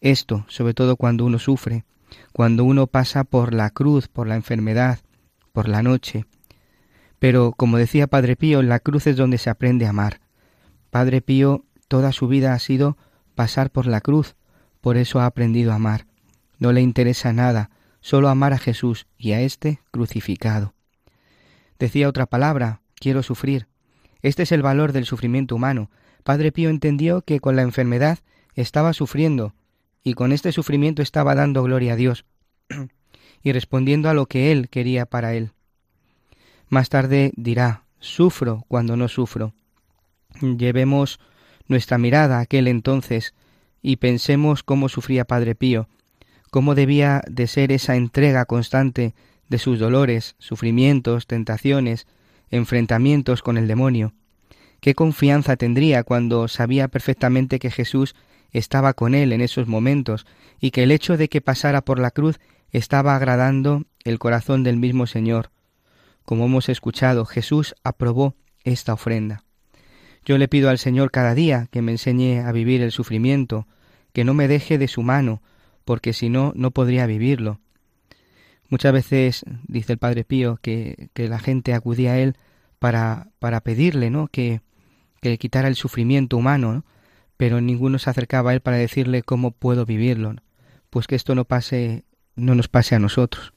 esto, 0.00 0.44
sobre 0.48 0.74
todo 0.74 0.96
cuando 0.96 1.24
uno 1.24 1.38
sufre, 1.38 1.84
cuando 2.32 2.64
uno 2.64 2.86
pasa 2.86 3.24
por 3.24 3.54
la 3.54 3.70
cruz, 3.70 4.08
por 4.08 4.26
la 4.26 4.36
enfermedad, 4.36 4.98
por 5.52 5.68
la 5.68 5.82
noche. 5.82 6.26
Pero, 7.18 7.52
como 7.52 7.78
decía 7.78 8.06
Padre 8.06 8.36
Pío, 8.36 8.62
la 8.62 8.80
cruz 8.80 9.06
es 9.06 9.16
donde 9.16 9.38
se 9.38 9.50
aprende 9.50 9.86
a 9.86 9.90
amar. 9.90 10.20
Padre 10.90 11.22
Pío 11.22 11.64
toda 11.88 12.12
su 12.12 12.28
vida 12.28 12.52
ha 12.52 12.58
sido 12.58 12.98
pasar 13.34 13.70
por 13.70 13.86
la 13.86 14.00
cruz, 14.00 14.36
por 14.80 14.96
eso 14.98 15.20
ha 15.20 15.26
aprendido 15.26 15.72
a 15.72 15.76
amar. 15.76 16.09
No 16.60 16.72
le 16.72 16.82
interesa 16.82 17.32
nada, 17.32 17.70
solo 18.00 18.28
amar 18.28 18.52
a 18.52 18.58
Jesús 18.58 19.06
y 19.18 19.32
a 19.32 19.40
éste 19.40 19.80
crucificado. 19.90 20.74
Decía 21.78 22.08
otra 22.08 22.26
palabra, 22.26 22.82
quiero 22.94 23.22
sufrir. 23.22 23.66
Este 24.22 24.44
es 24.44 24.52
el 24.52 24.62
valor 24.62 24.92
del 24.92 25.06
sufrimiento 25.06 25.56
humano. 25.56 25.90
Padre 26.22 26.52
Pío 26.52 26.68
entendió 26.68 27.22
que 27.22 27.40
con 27.40 27.56
la 27.56 27.62
enfermedad 27.62 28.18
estaba 28.54 28.92
sufriendo, 28.92 29.54
y 30.04 30.14
con 30.14 30.32
este 30.32 30.52
sufrimiento 30.52 31.02
estaba 31.02 31.34
dando 31.34 31.62
gloria 31.62 31.94
a 31.94 31.96
Dios, 31.96 32.26
y 33.42 33.52
respondiendo 33.52 34.10
a 34.10 34.14
lo 34.14 34.26
que 34.26 34.52
Él 34.52 34.68
quería 34.68 35.06
para 35.06 35.34
Él. 35.34 35.52
Más 36.68 36.90
tarde 36.90 37.32
dirá, 37.36 37.84
sufro 38.00 38.64
cuando 38.68 38.96
no 38.96 39.08
sufro. 39.08 39.54
Llevemos 40.40 41.20
nuestra 41.68 41.96
mirada 41.96 42.38
a 42.38 42.42
aquel 42.42 42.68
entonces 42.68 43.34
y 43.82 43.96
pensemos 43.96 44.62
cómo 44.62 44.90
sufría 44.90 45.24
Padre 45.24 45.54
Pío, 45.54 45.88
cómo 46.50 46.74
debía 46.74 47.22
de 47.28 47.46
ser 47.46 47.72
esa 47.72 47.96
entrega 47.96 48.44
constante 48.44 49.14
de 49.48 49.58
sus 49.58 49.78
dolores, 49.78 50.36
sufrimientos, 50.38 51.26
tentaciones, 51.26 52.06
enfrentamientos 52.50 53.42
con 53.42 53.56
el 53.56 53.68
demonio. 53.68 54.12
Qué 54.80 54.94
confianza 54.94 55.56
tendría 55.56 56.04
cuando 56.04 56.48
sabía 56.48 56.88
perfectamente 56.88 57.58
que 57.58 57.70
Jesús 57.70 58.14
estaba 58.52 58.94
con 58.94 59.14
él 59.14 59.32
en 59.32 59.40
esos 59.40 59.68
momentos 59.68 60.26
y 60.58 60.70
que 60.70 60.82
el 60.82 60.90
hecho 60.90 61.16
de 61.16 61.28
que 61.28 61.40
pasara 61.40 61.82
por 61.82 61.98
la 61.98 62.10
cruz 62.10 62.40
estaba 62.72 63.14
agradando 63.14 63.84
el 64.04 64.18
corazón 64.18 64.62
del 64.62 64.76
mismo 64.76 65.06
Señor. 65.06 65.50
Como 66.24 66.46
hemos 66.46 66.68
escuchado, 66.68 67.24
Jesús 67.24 67.74
aprobó 67.84 68.34
esta 68.64 68.92
ofrenda. 68.92 69.44
Yo 70.24 70.38
le 70.38 70.48
pido 70.48 70.70
al 70.70 70.78
Señor 70.78 71.10
cada 71.10 71.34
día 71.34 71.68
que 71.70 71.82
me 71.82 71.92
enseñe 71.92 72.40
a 72.40 72.52
vivir 72.52 72.82
el 72.82 72.92
sufrimiento, 72.92 73.66
que 74.12 74.24
no 74.24 74.34
me 74.34 74.48
deje 74.48 74.78
de 74.78 74.88
su 74.88 75.02
mano, 75.02 75.42
porque 75.90 76.12
si 76.12 76.28
no, 76.28 76.52
no 76.54 76.70
podría 76.70 77.04
vivirlo. 77.06 77.58
Muchas 78.68 78.92
veces, 78.92 79.44
dice 79.66 79.94
el 79.94 79.98
Padre 79.98 80.22
Pío, 80.22 80.56
que, 80.62 81.08
que 81.14 81.26
la 81.26 81.40
gente 81.40 81.74
acudía 81.74 82.12
a 82.12 82.18
él 82.20 82.36
para, 82.78 83.26
para 83.40 83.60
pedirle, 83.62 84.08
¿no? 84.08 84.28
Que, 84.28 84.60
que 85.20 85.30
le 85.30 85.38
quitara 85.38 85.66
el 85.66 85.74
sufrimiento 85.74 86.36
humano, 86.36 86.84
pero 87.36 87.60
ninguno 87.60 87.98
se 87.98 88.08
acercaba 88.08 88.52
a 88.52 88.54
él 88.54 88.60
para 88.60 88.76
decirle 88.76 89.24
cómo 89.24 89.50
puedo 89.50 89.84
vivirlo, 89.84 90.36
pues 90.90 91.08
que 91.08 91.16
esto 91.16 91.34
no 91.34 91.44
pase, 91.44 92.04
no 92.36 92.54
nos 92.54 92.68
pase 92.68 92.94
a 92.94 93.00
nosotros. 93.00 93.52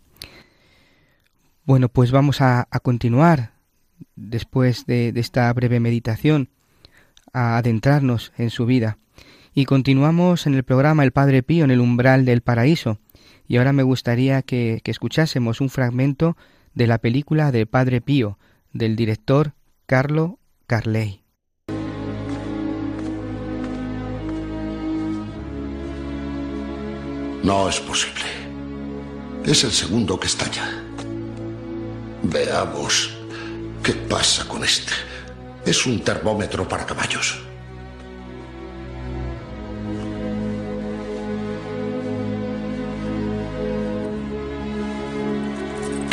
Bueno, 1.65 1.87
pues 1.87 2.09
vamos 2.09 2.41
a, 2.41 2.67
a 2.71 2.79
continuar 2.79 3.51
después 4.15 4.87
de, 4.87 5.11
de 5.11 5.19
esta 5.19 5.53
breve 5.53 5.79
meditación, 5.79 6.49
a 7.31 7.57
adentrarnos 7.57 8.33
en 8.39 8.49
su 8.49 8.65
vida. 8.65 8.97
Y 9.55 9.65
continuamos 9.65 10.47
en 10.47 10.55
el 10.55 10.63
programa 10.63 11.03
El 11.03 11.11
Padre 11.11 11.43
Pío 11.43 11.63
en 11.63 11.69
el 11.69 11.79
umbral 11.79 12.25
del 12.25 12.41
paraíso. 12.41 12.97
Y 13.47 13.57
ahora 13.57 13.71
me 13.71 13.83
gustaría 13.83 14.41
que, 14.41 14.81
escuchásemos 14.83 15.61
un 15.61 15.69
fragmento 15.69 16.35
de 16.73 16.87
la 16.87 16.97
película 16.97 17.51
del 17.51 17.67
Padre 17.67 18.01
Pío, 18.01 18.39
del 18.71 18.95
director 18.95 19.53
Carlo 19.85 20.39
Carley. 20.65 21.21
No 27.43 27.69
es 27.69 27.79
posible. 27.81 28.23
Es 29.45 29.63
el 29.65 29.71
segundo 29.71 30.19
que 30.19 30.27
estalla. 30.27 30.83
Veamos 32.23 33.15
qué 33.83 33.91
pasa 33.93 34.47
con 34.47 34.63
este. 34.63 34.93
Es 35.63 35.85
un 35.85 35.99
termómetro 35.99 36.67
para 36.67 36.85
caballos. 36.85 37.52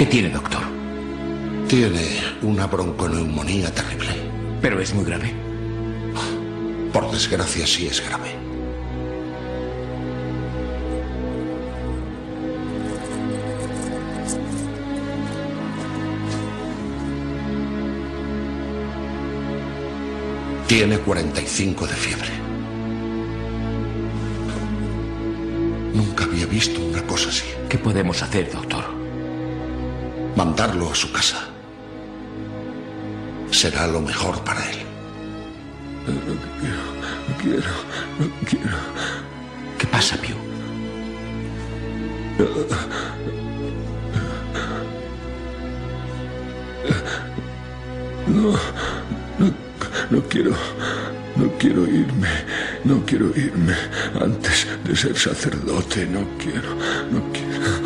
¿Qué 0.01 0.07
tiene, 0.07 0.31
doctor? 0.31 0.63
Tiene 1.69 2.01
una 2.41 2.67
bronconeumonía 2.67 3.71
terrible. 3.71 4.09
Pero 4.63 4.81
es 4.81 4.95
muy 4.95 5.05
grave. 5.05 5.31
Por 6.91 7.11
desgracia, 7.11 7.67
sí 7.67 7.87
es 7.87 8.03
grave. 8.09 8.31
Tiene 20.67 20.97
45 20.97 21.87
de 21.87 21.95
fiebre. 21.95 22.31
Nunca 25.93 26.25
había 26.25 26.47
visto 26.47 26.81
una 26.81 27.03
cosa 27.03 27.29
así. 27.29 27.45
¿Qué 27.69 27.77
podemos 27.77 28.23
hacer, 28.23 28.51
doctor? 28.51 29.00
Mandarlo 30.41 30.91
a 30.91 30.95
su 30.95 31.13
casa. 31.13 31.49
Será 33.51 33.87
lo 33.87 34.01
mejor 34.01 34.43
para 34.43 34.71
él. 34.71 34.79
No 36.07 37.37
quiero, 37.43 37.73
no 38.19 38.27
quiero. 38.49 38.79
¿Qué 39.79 39.87
pasa, 39.87 40.17
Pío? 40.17 40.37
No, 48.27 48.53
no 49.39 49.55
no 50.11 50.23
quiero, 50.23 50.53
no 51.37 51.53
quiero 51.59 51.87
irme, 51.87 52.29
no 52.85 53.05
quiero 53.05 53.27
irme 53.37 53.75
antes 54.19 54.67
de 54.85 54.97
ser 54.97 55.19
sacerdote, 55.19 56.07
no 56.07 56.27
quiero, 56.39 56.75
no 57.13 57.31
quiero. 57.31 57.80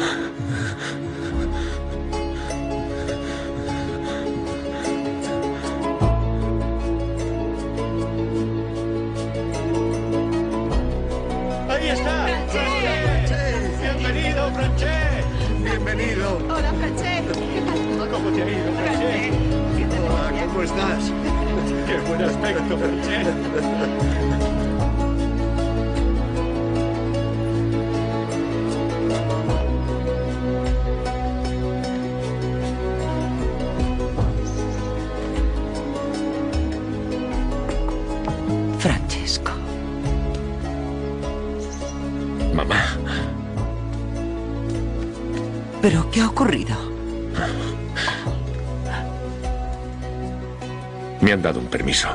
Permiso 51.74 52.08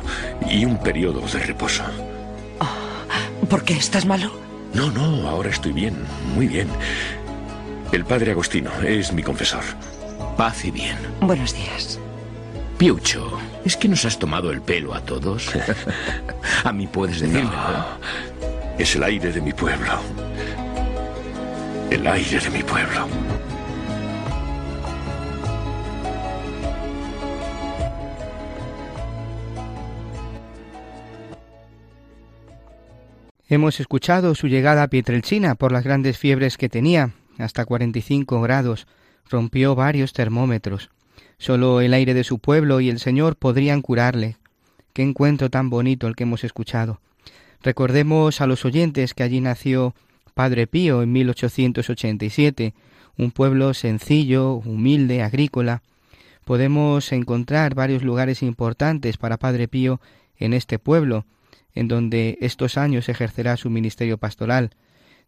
y 0.49 0.63
un 0.63 0.77
periodo 0.77 1.19
de 1.19 1.39
reposo. 1.39 1.83
¿Por 3.49 3.65
qué 3.65 3.73
estás 3.73 4.05
malo? 4.05 4.31
No, 4.73 4.89
no, 4.89 5.27
ahora 5.27 5.49
estoy 5.49 5.73
bien, 5.73 5.95
muy 6.33 6.47
bien. 6.47 6.69
El 7.91 8.05
padre 8.05 8.31
Agostino 8.31 8.71
es 8.81 9.11
mi 9.11 9.21
confesor. 9.21 9.63
Paz 10.37 10.63
y 10.63 10.71
bien. 10.71 10.95
Buenos 11.19 11.53
días. 11.53 11.99
Piucho, 12.77 13.37
¿es 13.65 13.75
que 13.75 13.89
nos 13.89 14.05
has 14.05 14.17
tomado 14.17 14.49
el 14.49 14.61
pelo 14.61 14.93
a 14.93 15.01
todos? 15.01 15.51
a 16.63 16.71
mí 16.71 16.87
puedes 16.87 17.19
decirme. 17.19 17.43
No, 17.43 17.85
es 18.77 18.95
el 18.95 19.03
aire 19.03 19.29
de 19.29 19.41
mi 19.41 19.51
pueblo. 19.51 19.91
El 21.91 22.07
aire 22.07 22.39
de 22.39 22.49
mi 22.49 22.63
pueblo. 22.63 23.07
Hemos 33.51 33.79
escuchado 33.79 34.35
su 34.35 34.47
llegada 34.47 34.83
a 34.83 34.89
Pietrelcina 34.89 35.55
por 35.55 35.71
las 35.71 35.83
grandes 35.83 36.19
fiebres 36.19 36.55
que 36.55 36.69
tenía, 36.69 37.15
hasta 37.39 37.65
45 37.65 38.41
grados, 38.41 38.85
rompió 39.27 39.73
varios 39.73 40.13
termómetros. 40.13 40.91
Solo 41.39 41.81
el 41.81 41.95
aire 41.95 42.13
de 42.13 42.23
su 42.23 42.37
pueblo 42.37 42.79
y 42.79 42.89
el 42.89 42.99
Señor 42.99 43.37
podrían 43.37 43.81
curarle. 43.81 44.37
Qué 44.93 45.01
encuentro 45.01 45.49
tan 45.49 45.71
bonito 45.71 46.05
el 46.05 46.15
que 46.15 46.25
hemos 46.25 46.43
escuchado. 46.43 47.01
Recordemos 47.63 48.39
a 48.39 48.45
los 48.45 48.65
oyentes 48.65 49.15
que 49.15 49.23
allí 49.23 49.41
nació 49.41 49.95
Padre 50.35 50.67
Pío 50.67 51.01
en 51.01 51.11
1887, 51.11 52.75
un 53.17 53.31
pueblo 53.31 53.73
sencillo, 53.73 54.53
humilde, 54.57 55.23
agrícola. 55.23 55.81
Podemos 56.45 57.11
encontrar 57.11 57.73
varios 57.73 58.03
lugares 58.03 58.43
importantes 58.43 59.17
para 59.17 59.37
Padre 59.37 59.67
Pío 59.67 59.99
en 60.37 60.53
este 60.53 60.77
pueblo, 60.77 61.25
en 61.79 61.87
donde 61.87 62.37
estos 62.41 62.77
años 62.77 63.07
ejercerá 63.07 63.55
su 63.55 63.69
ministerio 63.69 64.17
pastoral. 64.17 64.71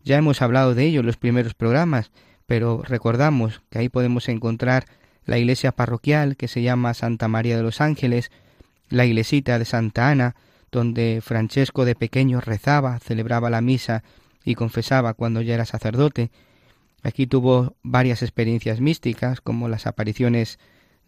Ya 0.03 0.17
hemos 0.17 0.41
hablado 0.41 0.75
de 0.75 0.83
ello 0.83 0.99
en 0.99 1.05
los 1.05 1.15
primeros 1.15 1.53
programas, 1.53 2.11
pero 2.45 2.81
recordamos 2.85 3.61
que 3.69 3.79
ahí 3.79 3.87
podemos 3.87 4.27
encontrar 4.27 4.85
la 5.23 5.37
iglesia 5.37 5.71
parroquial 5.71 6.35
que 6.35 6.49
se 6.49 6.61
llama 6.61 6.93
Santa 6.93 7.29
María 7.29 7.55
de 7.55 7.63
los 7.63 7.79
Ángeles, 7.79 8.31
la 8.89 9.05
iglesita 9.05 9.59
de 9.59 9.63
Santa 9.63 10.09
Ana, 10.09 10.35
donde 10.73 11.21
Francesco 11.23 11.85
de 11.85 11.95
pequeño 11.95 12.41
rezaba, 12.41 12.99
celebraba 12.99 13.49
la 13.49 13.61
misa 13.61 14.03
y 14.43 14.55
confesaba 14.55 15.13
cuando 15.13 15.41
ya 15.41 15.53
era 15.53 15.65
sacerdote. 15.65 16.31
Aquí 17.01 17.27
tuvo 17.27 17.77
varias 17.81 18.23
experiencias 18.23 18.81
místicas, 18.81 19.39
como 19.39 19.69
las 19.69 19.87
apariciones 19.87 20.59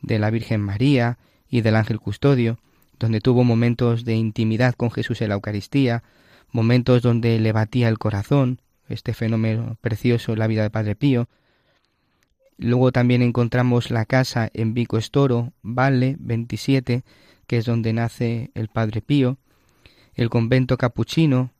de 0.02 0.20
la 0.20 0.30
Virgen 0.30 0.62
María 0.62 1.18
y 1.50 1.60
del 1.60 1.76
ángel 1.76 2.00
custodio, 2.00 2.60
donde 3.00 3.22
tuvo 3.22 3.44
momentos 3.44 4.06
de 4.06 4.16
intimidad 4.16 4.76
con 4.76 4.92
Jesús 4.92 5.22
en 5.22 5.30
la 5.30 5.36
Eucaristía, 5.36 6.04
momentos 6.52 7.02
donde 7.02 7.40
le 7.40 7.52
batía 7.52 7.90
el 7.90 7.98
corazón, 7.98 8.62
este 8.88 9.14
fenómeno 9.14 9.78
precioso 9.82 10.34
en 10.34 10.40
la 10.40 10.48
vida 10.48 10.64
de 10.64 10.70
Padre 10.70 10.96
Pío. 10.96 11.28
Luego 12.58 12.92
también 12.92 13.22
encontramos 13.22 13.92
la 13.92 14.06
casa 14.06 14.50
en 14.54 14.74
Vico 14.74 14.98
Estoro, 14.98 15.54
Valle 15.64 16.16
27, 16.20 17.04
que 17.48 17.58
es 17.58 17.66
donde 17.66 17.94
nace 17.94 18.52
el 18.54 18.68
Padre 18.68 19.02
Pío, 19.02 19.38
el 20.14 20.30
convento 20.30 20.78
capuchino, 20.78 21.52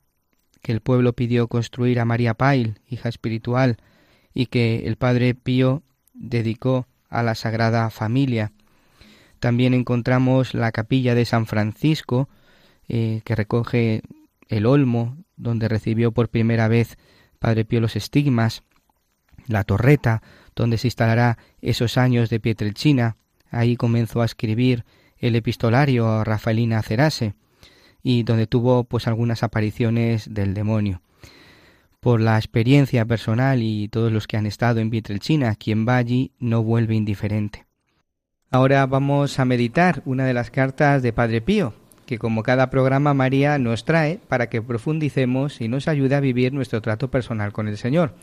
que 0.62 0.72
el 0.72 0.80
pueblo 0.80 1.12
pidió 1.12 1.48
construir 1.48 2.00
a 2.00 2.04
María 2.04 2.34
Pail, 2.34 2.80
hija 2.88 3.08
espiritual, 3.08 3.76
y 4.32 4.46
que 4.46 4.86
el 4.86 4.96
Padre 4.96 5.34
Pío 5.34 5.82
dedicó 6.14 6.86
a 7.10 7.22
la 7.22 7.34
Sagrada 7.34 7.90
Familia. 7.90 8.52
También 9.44 9.74
encontramos 9.74 10.54
la 10.54 10.72
capilla 10.72 11.14
de 11.14 11.26
San 11.26 11.44
Francisco, 11.44 12.30
eh, 12.88 13.20
que 13.26 13.34
recoge 13.34 14.00
el 14.48 14.64
olmo, 14.64 15.18
donde 15.36 15.68
recibió 15.68 16.12
por 16.12 16.30
primera 16.30 16.66
vez 16.66 16.96
Padre 17.40 17.66
Pío 17.66 17.82
los 17.82 17.94
estigmas, 17.94 18.62
la 19.46 19.62
torreta, 19.64 20.22
donde 20.56 20.78
se 20.78 20.86
instalará 20.86 21.36
esos 21.60 21.98
años 21.98 22.30
de 22.30 22.40
Pietrelcina. 22.40 23.18
Ahí 23.50 23.76
comenzó 23.76 24.22
a 24.22 24.24
escribir 24.24 24.86
el 25.18 25.36
epistolario 25.36 26.08
a 26.08 26.24
Rafaelina 26.24 26.80
Cerase 26.80 27.34
y 28.02 28.22
donde 28.22 28.46
tuvo 28.46 28.84
pues 28.84 29.06
algunas 29.06 29.42
apariciones 29.42 30.32
del 30.32 30.54
demonio. 30.54 31.02
Por 32.00 32.22
la 32.22 32.38
experiencia 32.38 33.04
personal 33.04 33.62
y 33.62 33.88
todos 33.88 34.10
los 34.10 34.26
que 34.26 34.38
han 34.38 34.46
estado 34.46 34.80
en 34.80 34.88
Pietrelcina, 34.88 35.54
quien 35.54 35.86
va 35.86 35.98
allí 35.98 36.32
no 36.38 36.62
vuelve 36.62 36.94
indiferente. 36.94 37.66
Ahora 38.54 38.86
vamos 38.86 39.40
a 39.40 39.44
meditar 39.44 40.00
una 40.04 40.24
de 40.26 40.32
las 40.32 40.52
cartas 40.52 41.02
de 41.02 41.12
Padre 41.12 41.40
Pío, 41.40 41.72
que 42.06 42.20
como 42.20 42.44
cada 42.44 42.70
programa 42.70 43.12
María 43.12 43.58
nos 43.58 43.84
trae 43.84 44.20
para 44.28 44.48
que 44.48 44.62
profundicemos 44.62 45.60
y 45.60 45.66
nos 45.66 45.88
ayude 45.88 46.14
a 46.14 46.20
vivir 46.20 46.52
nuestro 46.52 46.80
trato 46.80 47.10
personal 47.10 47.52
con 47.52 47.66
el 47.66 47.76
Señor. 47.76 48.14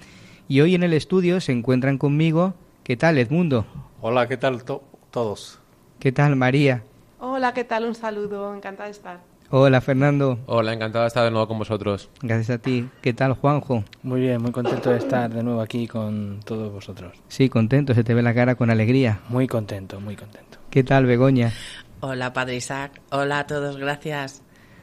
Y 0.48 0.62
hoy 0.62 0.74
en 0.74 0.84
el 0.84 0.94
estudio 0.94 1.42
se 1.42 1.52
encuentran 1.52 1.98
conmigo, 1.98 2.54
¿qué 2.86 2.96
tal 2.96 3.18
Edmundo? 3.18 3.66
Hola, 4.00 4.30
¿qué 4.30 4.38
tal 4.38 4.64
to- 4.64 4.86
todos? 5.12 5.60
¿Qué 6.00 6.14
tal 6.14 6.38
María? 6.38 6.86
Hola, 7.20 7.54
¿qué 7.54 7.66
tal? 7.66 7.84
Un 7.84 7.96
saludo, 7.96 8.56
encantada 8.56 8.86
de 8.86 8.92
estar. 8.92 9.20
Hola 9.54 9.82
Fernando, 9.82 10.40
Hola, 10.46 10.72
encantado 10.74 11.04
de 11.04 11.10
estar 11.10 11.26
de 11.26 11.32
nuevo 11.32 11.48
con 11.48 11.58
vosotros. 11.58 12.10
gracias 12.22 12.50
a 12.52 12.58
ti. 12.62 12.88
¿Qué 13.02 13.14
tal 13.14 13.34
Juanjo? 13.34 13.84
Muy 14.02 14.22
bien, 14.22 14.42
muy 14.42 14.52
contento 14.52 14.92
de 14.92 14.98
estar 14.98 15.34
de 15.34 15.44
nuevo 15.44 15.60
aquí 15.60 15.88
con 15.88 16.40
todos 16.46 16.72
vosotros. 16.72 17.12
Sí, 17.28 17.50
contento, 17.50 17.94
se 17.94 18.06
te 18.06 18.14
ve 18.14 18.22
la 18.22 18.34
cara 18.34 18.56
con 18.56 18.70
alegría. 18.70 19.20
Muy 19.28 19.48
contento, 19.48 20.00
muy 20.00 20.16
contento. 20.16 20.58
¿Qué 20.70 20.84
tal 20.86 21.06
Begoña? 21.06 21.52
Hola, 22.00 22.32
Padre 22.32 22.56
Isaac. 22.56 23.02
Hola 23.12 23.40
a 23.40 23.48
todos, 23.48 23.76
gracias. 23.76 24.42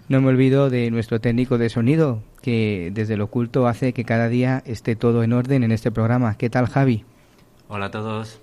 No 0.08 0.20
me 0.20 0.28
olvido 0.28 0.68
de 0.68 0.90
nuestro 0.90 1.18
técnico 1.18 1.56
de 1.56 1.70
sonido, 1.70 2.22
que 2.42 2.90
desde 2.92 3.14
el 3.14 3.22
oculto 3.22 3.66
hace 3.66 3.94
que 3.94 4.04
cada 4.04 4.28
día 4.28 4.62
esté 4.66 4.96
todo 4.96 5.22
en 5.22 5.32
orden 5.32 5.64
en 5.64 5.72
este 5.72 5.90
programa. 5.90 6.36
¿Qué 6.36 6.50
tal 6.50 6.66
Javi? 6.66 7.04
Hola 7.68 7.86
a 7.86 7.90
todos. 7.90 8.38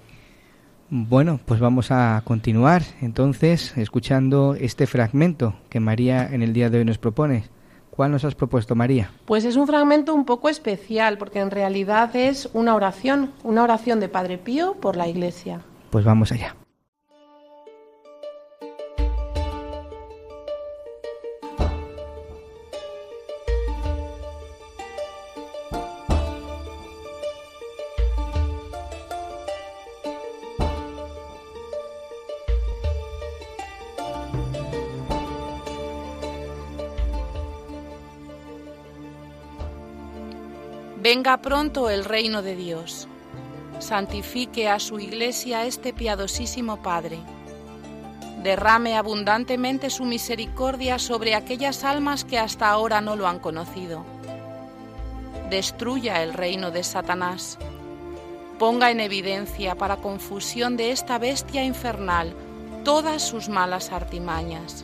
Bueno, 0.89 1.39
pues 1.45 1.59
vamos 1.59 1.89
a 1.89 2.21
continuar 2.25 2.83
entonces 3.01 3.75
escuchando 3.75 4.55
este 4.59 4.85
fragmento 4.85 5.55
que 5.69 5.79
María 5.79 6.29
en 6.31 6.43
el 6.43 6.53
día 6.53 6.69
de 6.69 6.77
hoy 6.77 6.85
nos 6.85 6.99
propone. 6.99 7.45
¿Cuál 7.89 8.11
nos 8.11 8.25
has 8.25 8.35
propuesto, 8.35 8.75
María? 8.75 9.09
Pues 9.25 9.45
es 9.45 9.55
un 9.55 9.67
fragmento 9.67 10.13
un 10.13 10.25
poco 10.25 10.49
especial, 10.49 11.17
porque 11.17 11.39
en 11.39 11.49
realidad 11.49 12.15
es 12.15 12.49
una 12.53 12.75
oración, 12.75 13.31
una 13.43 13.63
oración 13.63 13.99
de 13.99 14.09
Padre 14.09 14.37
Pío 14.37 14.75
por 14.75 14.95
la 14.95 15.07
Iglesia. 15.07 15.61
Pues 15.89 16.03
vamos 16.03 16.31
allá. 16.31 16.55
Venga 41.15 41.37
pronto 41.37 41.89
el 41.89 42.03
reino 42.03 42.41
de 42.41 42.57
Dios. 42.57 43.07
Santifique 43.79 44.67
a 44.67 44.79
su 44.79 44.99
iglesia 44.99 45.65
este 45.65 45.93
piadosísimo 45.93 46.83
Padre. 46.83 47.19
derrame 48.43 48.97
abundantemente 48.97 49.89
su 49.89 50.03
misericordia 50.03 50.99
sobre 50.99 51.33
aquellas 51.33 51.85
almas 51.85 52.25
que 52.25 52.37
hasta 52.37 52.69
ahora 52.69 52.99
no 52.99 53.15
lo 53.15 53.29
han 53.29 53.39
conocido. 53.39 54.03
Destruya 55.49 56.21
el 56.21 56.33
reino 56.33 56.69
de 56.69 56.83
Satanás. 56.83 57.59
Ponga 58.59 58.91
en 58.91 58.99
evidencia 58.99 59.75
para 59.75 59.95
confusión 59.95 60.75
de 60.75 60.91
esta 60.91 61.17
bestia 61.17 61.63
infernal 61.63 62.33
todas 62.83 63.23
sus 63.23 63.47
malas 63.47 63.93
artimañas. 63.93 64.83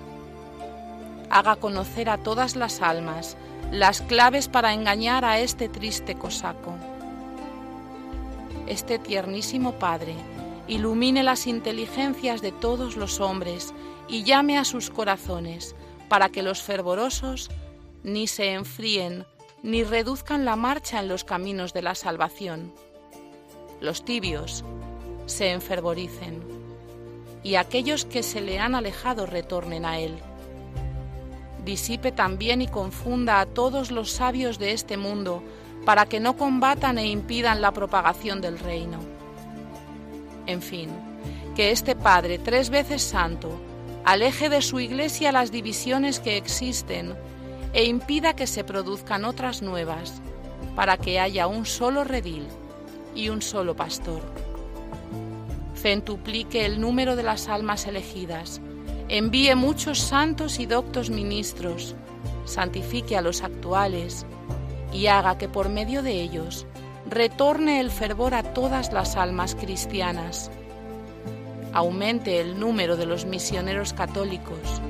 Haga 1.29 1.57
conocer 1.57 2.09
a 2.09 2.17
todas 2.17 2.55
las 2.55 2.81
almas 2.81 3.35
las 3.71 4.01
claves 4.01 4.49
para 4.49 4.73
engañar 4.73 5.23
a 5.23 5.39
este 5.39 5.69
triste 5.69 6.15
cosaco. 6.15 6.75
Este 8.67 8.99
tiernísimo 8.99 9.73
Padre 9.73 10.13
ilumine 10.67 11.23
las 11.23 11.47
inteligencias 11.47 12.41
de 12.41 12.51
todos 12.51 12.97
los 12.97 13.21
hombres 13.21 13.73
y 14.09 14.23
llame 14.23 14.57
a 14.57 14.65
sus 14.65 14.89
corazones 14.89 15.73
para 16.09 16.27
que 16.27 16.43
los 16.43 16.61
fervorosos 16.61 17.49
ni 18.03 18.27
se 18.27 18.51
enfríen 18.51 19.25
ni 19.63 19.83
reduzcan 19.83 20.43
la 20.43 20.57
marcha 20.57 20.99
en 20.99 21.07
los 21.07 21.23
caminos 21.23 21.73
de 21.73 21.81
la 21.81 21.95
salvación. 21.95 22.73
Los 23.79 24.03
tibios 24.03 24.65
se 25.27 25.51
enfervoricen 25.51 26.43
y 27.41 27.55
aquellos 27.55 28.03
que 28.03 28.21
se 28.21 28.41
le 28.41 28.59
han 28.59 28.75
alejado 28.75 29.25
retornen 29.25 29.85
a 29.85 29.99
él. 29.99 30.17
Disipe 31.65 32.11
también 32.11 32.61
y 32.61 32.67
confunda 32.67 33.39
a 33.39 33.45
todos 33.45 33.91
los 33.91 34.11
sabios 34.11 34.57
de 34.57 34.71
este 34.71 34.97
mundo 34.97 35.43
para 35.85 36.05
que 36.05 36.19
no 36.19 36.37
combatan 36.37 36.97
e 36.97 37.07
impidan 37.07 37.61
la 37.61 37.71
propagación 37.71 38.41
del 38.41 38.59
reino. 38.59 38.99
En 40.47 40.61
fin, 40.61 40.89
que 41.55 41.71
este 41.71 41.95
Padre 41.95 42.39
tres 42.39 42.69
veces 42.69 43.01
santo 43.01 43.59
aleje 44.03 44.49
de 44.49 44.61
su 44.61 44.79
iglesia 44.79 45.31
las 45.31 45.51
divisiones 45.51 46.19
que 46.19 46.37
existen 46.37 47.13
e 47.73 47.85
impida 47.85 48.35
que 48.35 48.47
se 48.47 48.63
produzcan 48.63 49.25
otras 49.25 49.61
nuevas, 49.61 50.21
para 50.75 50.97
que 50.97 51.19
haya 51.19 51.47
un 51.47 51.65
solo 51.65 52.03
redil 52.03 52.47
y 53.15 53.29
un 53.29 53.41
solo 53.41 53.75
pastor. 53.75 54.21
Centuplique 55.75 56.65
el 56.65 56.81
número 56.81 57.15
de 57.15 57.23
las 57.23 57.47
almas 57.47 57.87
elegidas, 57.87 58.61
envíe 59.11 59.53
muchos 59.55 59.99
santos 59.99 60.57
y 60.57 60.65
doctos 60.65 61.09
ministros, 61.09 61.95
santifique 62.45 63.17
a 63.17 63.21
los 63.21 63.43
actuales 63.43 64.25
y 64.93 65.07
haga 65.07 65.37
que 65.37 65.49
por 65.49 65.67
medio 65.67 66.01
de 66.01 66.21
ellos 66.21 66.65
retorne 67.09 67.81
el 67.81 67.91
fervor 67.91 68.33
a 68.33 68.41
todas 68.53 68.93
las 68.93 69.17
almas 69.17 69.53
cristianas. 69.53 70.49
Aumente 71.73 72.39
el 72.39 72.57
número 72.57 72.95
de 72.95 73.05
los 73.05 73.25
misioneros 73.25 73.91
católicos, 73.91 74.81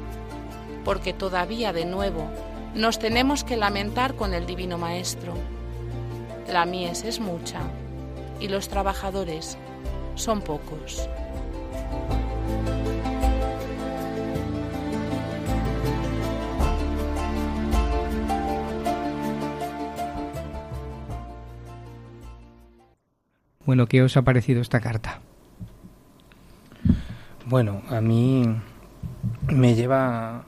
porque 0.86 1.14
todavía 1.14 1.74
de 1.74 1.86
nuevo 1.86 2.30
nos 2.76 3.00
tenemos 3.00 3.44
que 3.44 3.58
lamentar 3.58 4.14
con 4.14 4.36
el 4.36 4.46
Divino 4.46 4.78
Maestro. 4.78 5.34
La 6.48 6.68
mies 6.68 7.04
es 7.06 7.20
mucha 7.20 7.62
y 8.40 8.50
los 8.50 8.70
trabajadores 8.70 9.58
son 10.14 10.42
pocos. 10.42 11.10
Bueno, 23.66 23.86
¿qué 23.86 24.02
os 24.02 24.18
ha 24.18 24.24
parecido 24.24 24.60
esta 24.62 24.80
carta? 24.80 25.22
Bueno, 27.46 27.84
a 27.90 28.02
mí 28.02 28.44
me 29.52 29.76
lleva, 29.76 30.46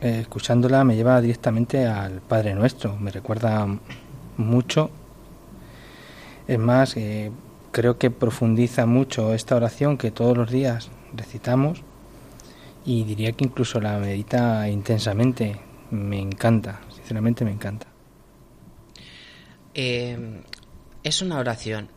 eh, 0.00 0.20
escuchándola, 0.20 0.84
me 0.84 0.94
lleva 0.94 1.20
directamente 1.20 1.86
al 1.86 2.20
Padre 2.20 2.54
Nuestro. 2.54 2.96
Me 2.98 3.10
recuerda 3.10 3.66
mucho. 4.36 4.90
Es 6.46 6.58
más, 6.58 6.96
eh, 6.96 7.32
creo 7.72 7.98
que 7.98 8.12
profundiza 8.12 8.86
mucho 8.86 9.34
esta 9.34 9.56
oración 9.56 9.98
que 9.98 10.12
todos 10.12 10.36
los 10.36 10.50
días 10.50 10.88
recitamos 11.12 11.82
y 12.84 13.02
diría 13.04 13.32
que 13.32 13.44
incluso 13.44 13.80
la 13.80 13.98
medita 13.98 14.68
intensamente. 14.68 15.60
Me 15.90 16.20
encanta, 16.20 16.80
sinceramente 16.94 17.44
me 17.44 17.50
encanta. 17.50 17.88
Eh, 19.74 20.42
es 21.02 21.22
una 21.22 21.38
oración 21.38 21.88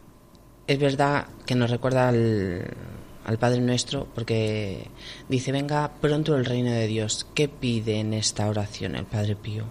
es 0.68 0.80
verdad 0.80 1.28
que 1.46 1.56
nos 1.56 1.70
recuerda 1.70 2.10
al, 2.10 3.38
Padre 3.40 3.62
Nuestro 3.62 4.08
porque 4.14 4.88
dice, 5.30 5.52
venga 5.52 5.92
pronto 6.02 6.36
el 6.36 6.46
reino 6.46 6.72
de 6.72 6.88
Dios. 6.88 7.26
¿Qué 7.34 7.48
pide 7.48 8.00
en 8.00 8.14
esta 8.14 8.48
oración 8.48 8.96
el 8.96 9.06
Padre 9.06 9.36
Pío? 9.36 9.66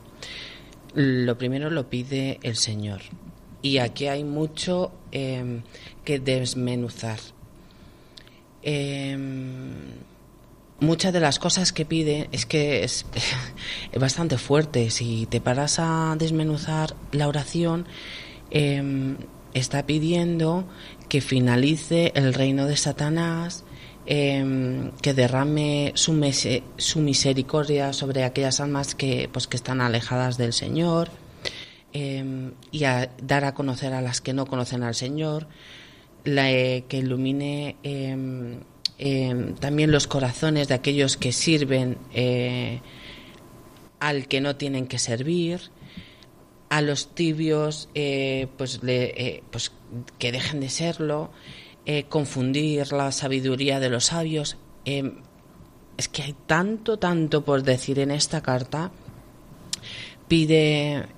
Lo 0.94 1.38
primero 1.38 1.70
lo 1.70 1.88
pide 1.88 2.38
el 2.42 2.56
Señor. 2.56 3.00
Y 3.62 3.78
aquí 3.78 4.08
hay 4.08 4.24
mucho 4.24 4.92
em, 5.12 5.62
que 6.04 6.18
desmenuzar. 6.18 7.20
Em, 8.62 9.74
muchas 10.80 11.12
de 11.12 11.20
las 11.20 11.38
cosas 11.38 11.72
que 11.72 11.84
pide 11.84 12.28
es 12.32 12.44
que 12.44 12.84
es, 12.84 13.06
es, 13.92 14.00
bastante 14.00 14.36
fuerte. 14.36 14.90
Si 14.90 15.26
te 15.26 15.40
paras 15.40 15.78
a 15.78 16.16
desmenuzar 16.18 16.96
la 17.12 17.28
oración, 17.28 17.86
eh, 18.50 19.16
está 19.54 19.86
pidiendo 19.86 20.64
que 21.08 21.20
finalice 21.20 22.12
el 22.14 22.34
reino 22.34 22.66
de 22.66 22.76
Satanás, 22.76 23.64
em, 24.06 24.90
que 25.02 25.14
derrame 25.14 25.92
su, 25.94 26.12
misericordia 26.12 27.92
sobre 27.92 28.24
aquellas 28.24 28.60
almas 28.60 28.94
que, 28.94 29.28
pues, 29.32 29.46
que 29.46 29.56
están 29.56 29.80
alejadas 29.80 30.38
del 30.38 30.52
Señor 30.52 31.10
em, 31.92 32.52
y 32.70 32.84
a 32.84 33.10
dar 33.22 33.44
a 33.44 33.54
conocer 33.54 33.92
a 33.92 34.00
las 34.00 34.20
que 34.20 34.32
no 34.32 34.46
conocen 34.46 34.82
al 34.82 34.94
Señor, 34.94 35.46
la, 36.24 36.50
eh, 36.50 36.84
que 36.88 36.98
ilumine 36.98 37.76
em, 37.82 38.60
también 39.60 39.90
los 39.90 40.06
corazones 40.06 40.68
de 40.68 40.74
aquellos 40.74 41.16
que 41.16 41.32
sirven 41.32 41.98
eh, 42.14 42.80
al 44.00 44.28
que 44.28 44.40
no 44.40 44.56
tienen 44.56 44.86
que 44.86 44.98
servir 44.98 45.70
a 46.72 46.80
los 46.80 47.14
tibios 47.14 47.90
eh, 47.94 48.48
pues, 48.56 48.80
eh, 48.82 49.42
pues 49.50 49.72
que 50.18 50.32
dejen 50.32 50.60
de 50.60 50.70
serlo, 50.70 51.30
eh, 51.84 52.04
confundir 52.04 52.94
la 52.94 53.12
sabiduría 53.12 53.78
de 53.78 53.90
los 53.90 54.06
sabios. 54.06 54.56
es 54.86 56.08
que 56.08 56.22
hay 56.22 56.34
tanto, 56.46 56.98
tanto 56.98 57.44
por 57.44 57.62
decir 57.62 57.98
en 57.98 58.10
esta 58.10 58.40
carta. 58.40 58.90
Pide 60.28 61.08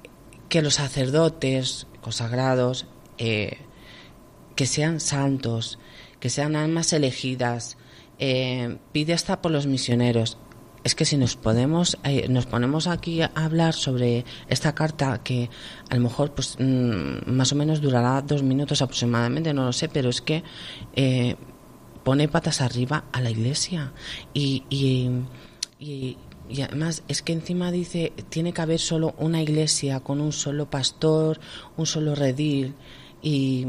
que 0.49 0.61
los 0.61 0.75
sacerdotes 0.75 1.87
consagrados, 2.01 2.87
que 3.17 4.67
sean 4.67 4.99
santos, 4.99 5.79
que 6.19 6.31
sean 6.31 6.57
almas 6.57 6.93
elegidas. 6.93 7.77
pide 8.19 9.13
hasta 9.13 9.41
por 9.41 9.53
los 9.53 9.67
misioneros 9.69 10.37
es 10.85 10.95
que 10.95 11.05
si 11.05 11.17
nos 11.17 11.35
podemos 11.37 11.99
eh, 12.05 12.29
nos 12.29 12.47
ponemos 12.47 12.87
aquí 12.87 13.23
a 13.23 13.31
hablar 13.35 13.75
sobre 13.75 14.25
esta 14.49 14.75
carta 14.75 15.23
que 15.25 15.51
a 15.91 15.95
lo 15.97 16.03
mejor 16.03 16.33
pues 16.33 16.57
mm, 16.59 17.31
más 17.31 17.53
o 17.53 17.57
menos 17.57 17.81
durará 17.81 18.23
dos 18.23 18.43
minutos 18.43 18.83
aproximadamente 18.83 19.53
no 19.53 19.65
lo 19.65 19.73
sé 19.73 19.89
pero 19.89 20.11
es 20.11 20.21
que 20.21 20.45
eh, 20.95 21.37
pone 22.05 22.29
patas 22.29 22.61
arriba 22.61 23.07
a 23.11 23.21
la 23.21 23.31
iglesia. 23.31 23.93
Y, 24.33 24.63
y, 24.69 25.11
y, 25.81 26.17
además 26.63 27.03
es 27.09 27.23
que 27.23 27.33
encima 27.33 27.73
dice 27.73 28.13
tiene 28.29 28.53
que 28.53 28.61
haber 28.61 28.79
solo 28.79 29.15
una 29.19 29.43
iglesia 29.43 30.01
con 30.01 30.21
un 30.21 30.33
solo 30.33 30.71
pastor 30.71 31.41
un 31.77 31.87
solo 31.87 32.15
redil. 32.15 32.75
Y 33.23 33.65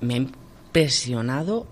me 0.00 0.14
ha 0.14 0.16
impresionado 0.16 1.66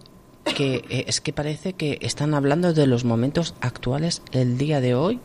eh, 0.58 1.04
es 1.06 1.20
que 1.20 1.32
parece 1.32 1.72
que 1.72 1.98
están 2.02 2.34
hablando 2.34 2.72
de 2.72 2.86
los 2.86 3.04
momentos 3.04 3.54
actuales, 3.60 4.22
el 4.32 4.58
día 4.58 4.80
de 4.80 4.94
hoy, 4.94 5.20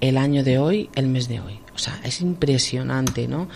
el 0.00 0.16
año 0.16 0.44
de 0.44 0.58
hoy, 0.58 0.90
el 0.94 1.08
mes 1.08 1.28
de 1.28 1.40
hoy. 1.40 1.60
O 1.74 1.78
sea, 1.78 2.00
es 2.04 2.20
impresionante, 2.20 3.28
¿no? 3.28 3.48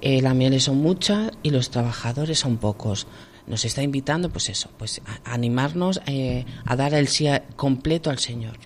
Eh, 0.00 0.22
las 0.22 0.34
mieles 0.34 0.64
son 0.64 0.78
muchas 0.78 1.32
y 1.42 1.50
los 1.50 1.70
trabajadores 1.70 2.38
son 2.38 2.58
pocos. 2.58 3.06
Nos 3.46 3.64
está 3.64 3.82
invitando, 3.82 4.30
pues 4.30 4.48
eso, 4.48 4.70
pues 4.78 5.00
a 5.06 5.32
animarnos 5.32 6.00
eh, 6.06 6.44
a 6.64 6.76
dar 6.76 6.94
el 6.94 7.08
sí 7.08 7.26
completo 7.56 8.10
al 8.10 8.18
Señor. 8.18 8.56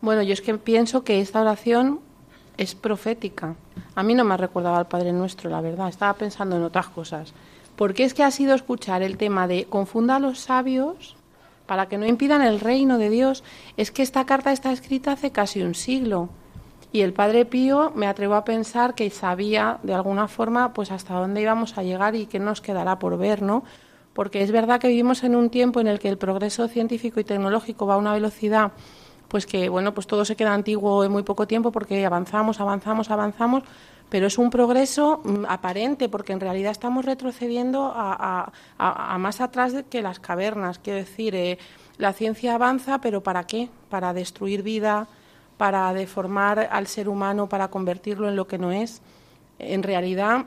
Bueno, 0.00 0.22
yo 0.22 0.32
es 0.32 0.40
que 0.40 0.56
pienso 0.56 1.04
que 1.04 1.20
esta 1.20 1.40
oración 1.40 2.00
es 2.56 2.74
profética. 2.74 3.56
A 3.94 4.02
mí 4.02 4.14
no 4.14 4.24
me 4.24 4.34
ha 4.34 4.36
recordado 4.36 4.76
al 4.76 4.88
Padre 4.88 5.12
Nuestro, 5.12 5.50
la 5.50 5.60
verdad. 5.60 5.88
Estaba 5.88 6.14
pensando 6.14 6.56
en 6.56 6.62
otras 6.62 6.88
cosas 6.88 7.34
porque 7.80 8.04
es 8.04 8.12
que 8.12 8.22
ha 8.22 8.30
sido 8.30 8.54
escuchar 8.54 9.02
el 9.02 9.16
tema 9.16 9.48
de 9.48 9.64
confunda 9.64 10.16
a 10.16 10.18
los 10.18 10.38
sabios 10.38 11.16
para 11.64 11.88
que 11.88 11.96
no 11.96 12.04
impidan 12.04 12.42
el 12.42 12.60
reino 12.60 12.98
de 12.98 13.08
Dios. 13.08 13.42
Es 13.78 13.90
que 13.90 14.02
esta 14.02 14.26
carta 14.26 14.52
está 14.52 14.70
escrita 14.70 15.12
hace 15.12 15.30
casi 15.30 15.62
un 15.62 15.74
siglo. 15.74 16.28
Y 16.92 17.00
el 17.00 17.14
Padre 17.14 17.46
Pío 17.46 17.90
me 17.96 18.06
atrevo 18.06 18.34
a 18.34 18.44
pensar 18.44 18.94
que 18.94 19.08
sabía 19.08 19.78
de 19.82 19.94
alguna 19.94 20.28
forma 20.28 20.74
pues 20.74 20.90
hasta 20.90 21.14
dónde 21.14 21.40
íbamos 21.40 21.78
a 21.78 21.82
llegar 21.82 22.14
y 22.16 22.26
qué 22.26 22.38
nos 22.38 22.60
quedará 22.60 22.98
por 22.98 23.16
ver, 23.16 23.40
¿no? 23.40 23.64
porque 24.12 24.42
es 24.42 24.52
verdad 24.52 24.78
que 24.78 24.88
vivimos 24.88 25.24
en 25.24 25.34
un 25.34 25.48
tiempo 25.48 25.80
en 25.80 25.86
el 25.86 26.00
que 26.00 26.10
el 26.10 26.18
progreso 26.18 26.68
científico 26.68 27.18
y 27.18 27.24
tecnológico 27.24 27.86
va 27.86 27.94
a 27.94 27.96
una 27.96 28.12
velocidad 28.12 28.72
pues 29.30 29.46
que 29.46 29.68
bueno, 29.68 29.94
pues 29.94 30.06
todo 30.08 30.24
se 30.24 30.36
queda 30.36 30.52
antiguo 30.52 31.04
en 31.04 31.12
muy 31.12 31.22
poco 31.22 31.46
tiempo 31.46 31.70
porque 31.70 32.04
avanzamos, 32.04 32.60
avanzamos, 32.60 33.10
avanzamos, 33.10 33.62
pero 34.10 34.26
es 34.26 34.36
un 34.36 34.50
progreso 34.50 35.22
mm, 35.24 35.44
aparente 35.48 36.08
porque 36.08 36.32
en 36.32 36.40
realidad 36.40 36.72
estamos 36.72 37.04
retrocediendo 37.04 37.92
a, 37.94 38.52
más 39.18 39.40
atrás 39.40 39.72
que 39.88 40.02
las 40.02 40.18
cavernas. 40.18 40.78
Quiero 40.80 40.98
decir, 40.98 41.34
eh, 41.34 41.58
la 41.96 42.12
ciencia 42.12 42.54
avanza, 42.54 43.00
pero 43.00 43.22
¿para 43.22 43.46
qué? 43.46 43.70
Para 43.88 44.12
destruir 44.12 44.62
vida, 44.62 45.06
para 45.56 45.92
deformar 45.94 46.68
al 46.70 46.86
ser 46.88 47.08
humano, 47.08 47.48
para 47.48 47.68
convertirlo 47.68 48.28
en 48.28 48.36
lo 48.36 48.46
que 48.48 48.58
no 48.58 48.72
es. 48.72 49.00
En 49.58 49.82
realidad, 49.82 50.46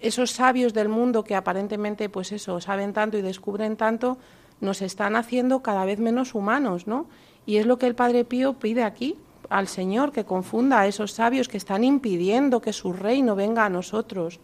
esos 0.00 0.32
sabios 0.32 0.74
del 0.74 0.88
mundo 0.88 1.22
que 1.22 1.36
aparentemente, 1.36 2.08
pues 2.08 2.32
eso, 2.32 2.60
saben 2.60 2.92
tanto 2.92 3.16
y 3.16 3.22
descubren 3.22 3.76
tanto, 3.76 4.18
nos 4.60 4.82
están 4.82 5.14
haciendo 5.14 5.62
cada 5.62 5.84
vez 5.84 6.00
menos 6.00 6.34
humanos, 6.34 6.86
¿no? 6.86 7.06
Y 7.46 7.58
es 7.58 7.66
lo 7.66 7.78
que 7.78 7.86
el 7.86 7.94
Padre 7.94 8.24
Pío 8.24 8.54
pide 8.54 8.82
aquí 8.82 9.16
al 9.48 9.68
Señor, 9.68 10.12
que 10.12 10.24
confunda 10.24 10.80
a 10.80 10.86
esos 10.86 11.12
sabios 11.12 11.48
que 11.48 11.56
están 11.56 11.84
impidiendo 11.84 12.60
que 12.60 12.72
su 12.72 12.92
reino 12.92 13.34
venga 13.34 13.64
a 13.64 13.70
nosotros, 13.70 14.40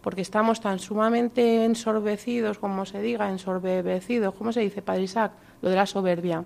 porque 0.00 0.22
estamos 0.22 0.60
tan 0.60 0.78
sumamente 0.78 1.64
ensorbecidos, 1.64 2.58
como 2.58 2.86
se 2.86 3.00
diga, 3.00 3.28
ensorbecidos, 3.30 4.34
¿cómo 4.34 4.52
se 4.52 4.60
dice, 4.60 4.82
Padre 4.82 5.02
Isaac? 5.02 5.32
Lo 5.62 5.68
de 5.68 5.76
la 5.76 5.86
soberbia. 5.86 6.44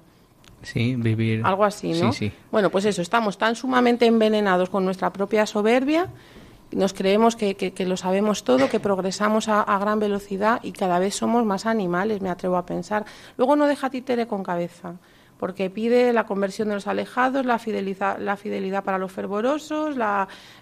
Sí, 0.62 0.94
vivir. 0.96 1.42
Algo 1.44 1.64
así, 1.64 1.92
¿no? 1.92 2.12
Sí, 2.12 2.31
sí. 2.31 2.33
Bueno, 2.51 2.70
pues 2.70 2.85
eso, 2.85 3.01
estamos 3.03 3.38
tan 3.38 3.55
sumamente 3.55 4.07
envenenados 4.07 4.70
con 4.70 4.85
nuestra 4.85 5.12
propia 5.12 5.46
soberbia, 5.46 6.09
nos 6.73 6.92
creemos 6.92 7.35
que, 7.35 7.57
que, 7.57 7.87
lo 7.87 7.96
sabemos 7.96 8.44
todo, 8.44 8.68
que 8.68 8.79
progresamos 8.79 9.49
a, 9.49 9.61
a, 9.61 9.79
gran 9.81 9.99
velocidad 9.99 10.61
y 10.62 10.70
cada 10.70 11.01
vez 11.01 11.16
somos 11.16 11.44
más 11.44 11.66
animales, 11.66 12.20
me 12.20 12.31
atrevo 12.31 12.57
a 12.57 12.64
pensar. 12.64 13.05
Luego 13.37 13.57
no 13.57 13.66
deja 13.66 13.90
títere 13.90 14.29
con 14.29 14.44
cabeza 14.44 14.94
porque 15.40 15.70
pide 15.70 16.12
la 16.12 16.26
conversión 16.26 16.68
de 16.68 16.74
los 16.74 16.87
alejados, 16.87 17.46
la 17.46 17.59
fidelidad, 17.59 18.85
para 18.85 18.98
los 18.98 19.11
fervorosos, 19.11 19.96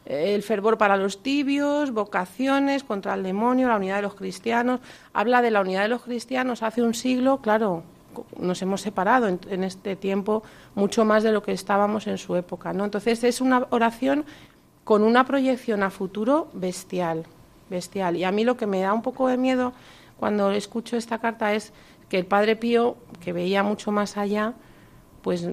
el 0.06 0.42
fervor 0.44 0.78
para 0.78 0.96
los 0.96 1.20
tibios, 1.20 1.90
vocaciones 1.90 2.84
contra 2.84 3.14
el 3.14 3.24
demonio, 3.24 3.66
la 3.66 3.74
unidad 3.74 3.96
de 3.96 4.02
los 4.02 4.14
cristianos. 4.14 4.78
Habla 5.12 5.42
de 5.42 5.50
la 5.50 5.62
unidad 5.62 5.82
de 5.82 5.88
los 5.88 6.02
cristianos 6.02 6.62
hace 6.62 6.80
un 6.80 6.94
siglo, 6.94 7.38
claro, 7.38 7.82
nos 8.38 8.62
hemos 8.62 8.80
separado 8.80 9.26
en, 9.26 9.64
este 9.64 9.96
tiempo 9.96 10.44
mucho 10.76 11.04
más 11.04 11.24
de 11.24 11.32
lo 11.32 11.42
que 11.42 11.50
estábamos 11.50 12.06
en 12.06 12.16
su 12.16 12.36
época. 12.36 12.72
¿no? 12.72 12.84
Entonces 12.84 13.24
es 13.24 13.40
una 13.40 13.66
oración 13.70 14.26
con 14.84 15.02
una 15.02 15.24
proyección 15.24 15.82
a 15.82 15.90
futuro 15.90 16.50
bestial, 16.52 17.24
bestial. 17.68 18.14
Y 18.14 18.22
a 18.22 18.30
mí 18.30 18.44
lo 18.44 18.56
que 18.56 18.68
me 18.68 18.82
da 18.82 18.92
un 18.92 19.02
poco 19.02 19.26
de 19.26 19.38
miedo 19.38 19.72
cuando 20.20 20.52
escucho 20.52 20.96
esta 20.96 21.18
carta 21.18 21.52
es 21.52 21.72
que 22.08 22.16
el 22.16 22.26
Padre 22.26 22.54
Pío, 22.54 22.96
que 23.20 23.32
veía 23.32 23.64
mucho 23.64 23.90
más 23.90 24.16
allá, 24.16 24.54
pues 25.28 25.46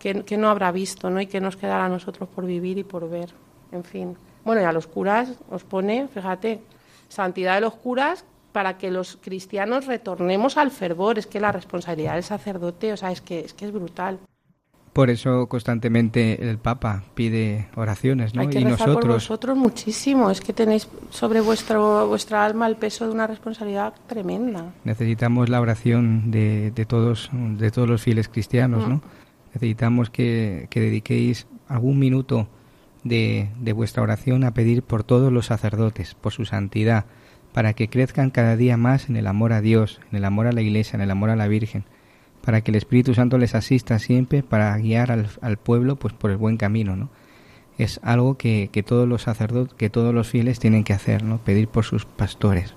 que, 0.00 0.36
no 0.36 0.48
habrá 0.48 0.72
visto, 0.72 1.08
¿no? 1.08 1.20
Y 1.20 1.28
que 1.28 1.40
nos 1.40 1.56
quedará 1.56 1.84
a 1.84 1.88
nosotros 1.88 2.28
por 2.28 2.46
vivir 2.46 2.78
y 2.78 2.82
por 2.82 3.08
ver, 3.08 3.30
en 3.70 3.84
fin. 3.84 4.16
Bueno, 4.44 4.60
y 4.60 4.64
a 4.64 4.72
los 4.72 4.88
curas 4.88 5.34
os 5.52 5.62
pone, 5.62 6.08
fíjate, 6.08 6.60
santidad 7.08 7.54
de 7.54 7.60
los 7.60 7.74
curas 7.74 8.24
para 8.50 8.76
que 8.76 8.90
los 8.90 9.16
cristianos 9.22 9.86
retornemos 9.86 10.56
al 10.56 10.72
fervor, 10.72 11.16
es 11.16 11.28
que 11.28 11.38
la 11.38 11.52
responsabilidad 11.52 12.14
del 12.14 12.24
sacerdote, 12.24 12.92
o 12.92 12.96
sea, 12.96 13.12
es 13.12 13.20
que 13.20 13.38
es 13.38 13.54
que 13.54 13.66
es 13.66 13.72
brutal. 13.72 14.18
Por 14.94 15.10
eso 15.10 15.48
constantemente 15.48 16.48
el 16.48 16.56
Papa 16.58 17.02
pide 17.16 17.66
oraciones, 17.74 18.32
¿no? 18.32 18.42
Hay 18.42 18.46
que 18.46 18.60
y 18.60 18.62
rezar 18.64 18.86
nosotros 18.86 19.04
por 19.04 19.14
vosotros 19.14 19.58
muchísimo, 19.58 20.30
es 20.30 20.40
que 20.40 20.52
tenéis 20.52 20.88
sobre 21.10 21.40
vuestro 21.40 22.06
vuestra 22.06 22.44
alma 22.44 22.68
el 22.68 22.76
peso 22.76 23.04
de 23.04 23.12
una 23.12 23.26
responsabilidad 23.26 23.92
tremenda. 24.06 24.72
Necesitamos 24.84 25.48
la 25.48 25.60
oración 25.60 26.30
de, 26.30 26.70
de 26.70 26.84
todos 26.86 27.28
de 27.32 27.72
todos 27.72 27.88
los 27.88 28.02
fieles 28.02 28.28
cristianos, 28.28 28.88
¿no? 28.88 28.96
Mm. 28.96 29.02
Necesitamos 29.54 30.10
que, 30.10 30.68
que, 30.70 30.80
dediquéis 30.80 31.48
algún 31.66 31.98
minuto 31.98 32.46
de, 33.02 33.48
de 33.58 33.72
vuestra 33.72 34.04
oración 34.04 34.44
a 34.44 34.54
pedir 34.54 34.84
por 34.84 35.02
todos 35.02 35.32
los 35.32 35.46
sacerdotes, 35.46 36.14
por 36.14 36.32
su 36.32 36.44
santidad, 36.44 37.06
para 37.52 37.72
que 37.72 37.88
crezcan 37.88 38.30
cada 38.30 38.54
día 38.54 38.76
más 38.76 39.08
en 39.08 39.16
el 39.16 39.26
amor 39.26 39.54
a 39.54 39.60
Dios, 39.60 40.00
en 40.12 40.18
el 40.18 40.24
amor 40.24 40.46
a 40.46 40.52
la 40.52 40.62
Iglesia, 40.62 40.96
en 40.96 41.02
el 41.02 41.10
amor 41.10 41.30
a 41.30 41.36
la 41.36 41.48
Virgen 41.48 41.84
para 42.44 42.60
que 42.60 42.70
el 42.70 42.76
Espíritu 42.76 43.14
Santo 43.14 43.38
les 43.38 43.54
asista 43.54 43.98
siempre 43.98 44.42
para 44.42 44.76
guiar 44.76 45.10
al, 45.10 45.56
pueblo 45.56 45.96
pues 45.96 46.12
por 46.12 46.30
el 46.30 46.36
buen 46.36 46.56
camino, 46.56 46.94
¿no? 46.94 47.08
Es 47.78 47.98
algo 48.02 48.36
que, 48.36 48.68
todos 48.86 49.08
los 49.08 49.22
sacerdotes, 49.22 49.74
que 49.74 49.90
todos 49.90 50.14
los 50.14 50.28
fieles 50.28 50.60
tienen 50.60 50.84
que 50.84 50.92
hacer, 50.92 51.24
¿no? 51.24 51.38
Pedir 51.38 51.68
por 51.68 51.84
sus 51.84 52.04
pastores. 52.04 52.74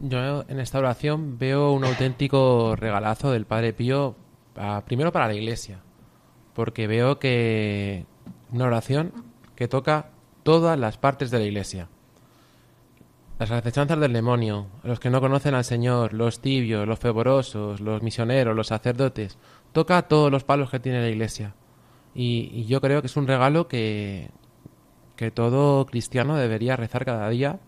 Yo 0.00 0.44
en 0.48 0.58
esta 0.58 0.78
oración 0.78 1.38
veo 1.38 1.72
un 1.72 1.84
auténtico 1.84 2.74
regalazo 2.74 3.30
del 3.30 3.44
Padre 3.44 3.72
Pío, 3.72 4.16
primero 4.86 5.12
para 5.12 5.28
la 5.28 5.34
Iglesia, 5.34 5.80
porque 6.54 6.86
veo 6.86 7.18
que 7.18 8.06
una 8.50 8.64
oración 8.64 9.12
que 9.54 9.68
toca 9.68 10.10
todas 10.42 10.78
las 10.78 10.98
partes 10.98 11.30
de 11.30 11.38
la 11.38 11.44
Iglesia 11.44 11.88
las 13.38 13.50
acechanzas 13.50 13.98
del 13.98 14.12
demonio, 14.12 14.66
los 14.82 15.00
que 15.00 15.10
no 15.10 15.20
conocen 15.20 15.54
al 15.54 15.64
Señor, 15.64 16.12
los 16.12 16.40
tibios, 16.40 16.86
los 16.86 16.98
fervorosos, 16.98 17.80
los 17.80 18.02
misioneros, 18.02 18.54
los 18.54 18.68
sacerdotes, 18.68 19.38
toca 19.72 20.02
todos 20.02 20.30
los 20.30 20.44
palos 20.44 20.70
que 20.70 20.80
tiene 20.80 21.00
la 21.00 21.08
Iglesia. 21.08 21.54
Y, 22.14 22.64
yo 22.66 22.80
creo 22.80 23.00
que 23.00 23.08
es 23.08 23.16
un 23.16 23.26
regalo 23.26 23.66
que, 23.66 24.30
que 25.16 25.32
todo 25.32 25.86
cristiano 25.86 26.36
debería 26.36 26.76
rezar 26.76 27.04
cada 27.04 27.28
día 27.28 27.58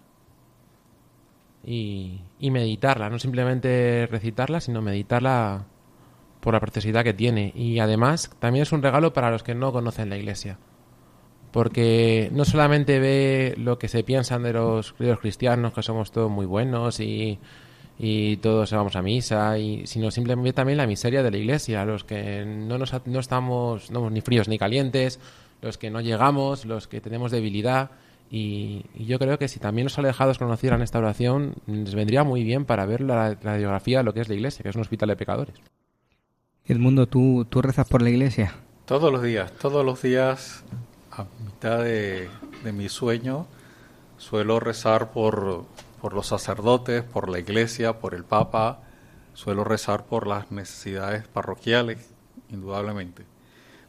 y, 1.64 2.20
y 2.38 2.50
meditarla, 2.52 3.10
no 3.10 3.18
simplemente 3.18 4.06
recitarla, 4.08 4.60
sino 4.60 4.82
meditarla 4.82 5.64
por 6.40 6.54
la 6.54 6.60
preciosidad 6.60 7.02
que 7.02 7.14
tiene. 7.14 7.52
Y 7.56 7.80
además 7.80 8.30
también 8.38 8.62
es 8.62 8.70
un 8.70 8.82
regalo 8.82 9.12
para 9.12 9.32
los 9.32 9.42
que 9.42 9.56
no 9.56 9.72
conocen 9.72 10.10
la 10.10 10.16
Iglesia 10.16 10.58
porque 11.56 12.28
no 12.34 12.44
solamente 12.44 13.00
ve 13.00 13.54
lo 13.56 13.78
que 13.78 13.88
se 13.88 14.04
piensan 14.04 14.42
de 14.42 14.52
los, 14.52 14.92
cristianos, 14.92 15.72
que 15.72 15.82
somos 15.82 16.12
todos 16.12 16.30
muy 16.30 16.44
buenos 16.44 17.00
y, 17.00 17.38
y 17.98 18.36
todos 18.36 18.72
vamos 18.72 18.94
a 18.94 19.00
misa, 19.00 19.58
y, 19.58 19.86
sino 19.86 20.10
simplemente 20.10 20.52
también 20.52 20.76
la 20.76 20.86
miseria 20.86 21.22
de 21.22 21.30
la 21.30 21.38
iglesia, 21.38 21.86
los 21.86 22.04
que 22.04 22.44
no, 22.44 22.76
nos, 22.76 22.92
no 23.06 23.20
estamos 23.20 23.90
no, 23.90 24.10
ni 24.10 24.20
fríos 24.20 24.48
ni 24.48 24.58
calientes, 24.58 25.18
los 25.62 25.78
que 25.78 25.88
no 25.88 26.02
llegamos, 26.02 26.66
los 26.66 26.88
que 26.88 27.00
tenemos 27.00 27.32
debilidad. 27.32 27.92
Y, 28.30 28.84
yo 28.94 29.18
creo 29.18 29.38
que 29.38 29.48
si 29.48 29.58
también 29.58 29.86
los 29.86 29.98
alejados 29.98 30.36
conocieran 30.36 30.82
esta 30.82 30.98
oración, 30.98 31.54
les 31.66 31.94
vendría 31.94 32.22
muy 32.22 32.44
bien 32.44 32.66
para 32.66 32.84
ver 32.84 33.00
la 33.00 33.34
radiografía 33.34 34.00
de 34.00 34.04
lo 34.04 34.12
que 34.12 34.20
es 34.20 34.28
la 34.28 34.34
iglesia, 34.34 34.62
que 34.62 34.68
es 34.68 34.76
un 34.76 34.82
hospital 34.82 35.08
de 35.08 35.16
pecadores. 35.16 35.54
Edmundo, 36.66 37.06
¿tú, 37.06 37.46
¿tú 37.48 37.62
rezas 37.62 37.88
por 37.88 38.02
la 38.02 38.10
iglesia? 38.10 38.52
Todos 38.84 39.10
los 39.10 39.22
días, 39.22 39.52
todos 39.52 39.86
los 39.86 40.02
días 40.02 40.62
a 41.16 41.26
mitad 41.44 41.82
de, 41.82 42.28
mi 42.72 42.88
sueño 42.88 43.46
suelo 44.18 44.60
rezar 44.60 45.12
por, 45.12 45.64
por 46.00 46.12
los 46.12 46.26
sacerdotes, 46.26 47.02
por 47.02 47.28
la 47.28 47.38
iglesia, 47.38 47.98
por 47.98 48.14
el 48.14 48.24
Papa, 48.24 48.80
suelo 49.34 49.64
rezar 49.64 50.04
por 50.06 50.26
las 50.26 50.50
necesidades 50.50 51.26
parroquiales, 51.28 52.10
indudablemente. 52.50 53.24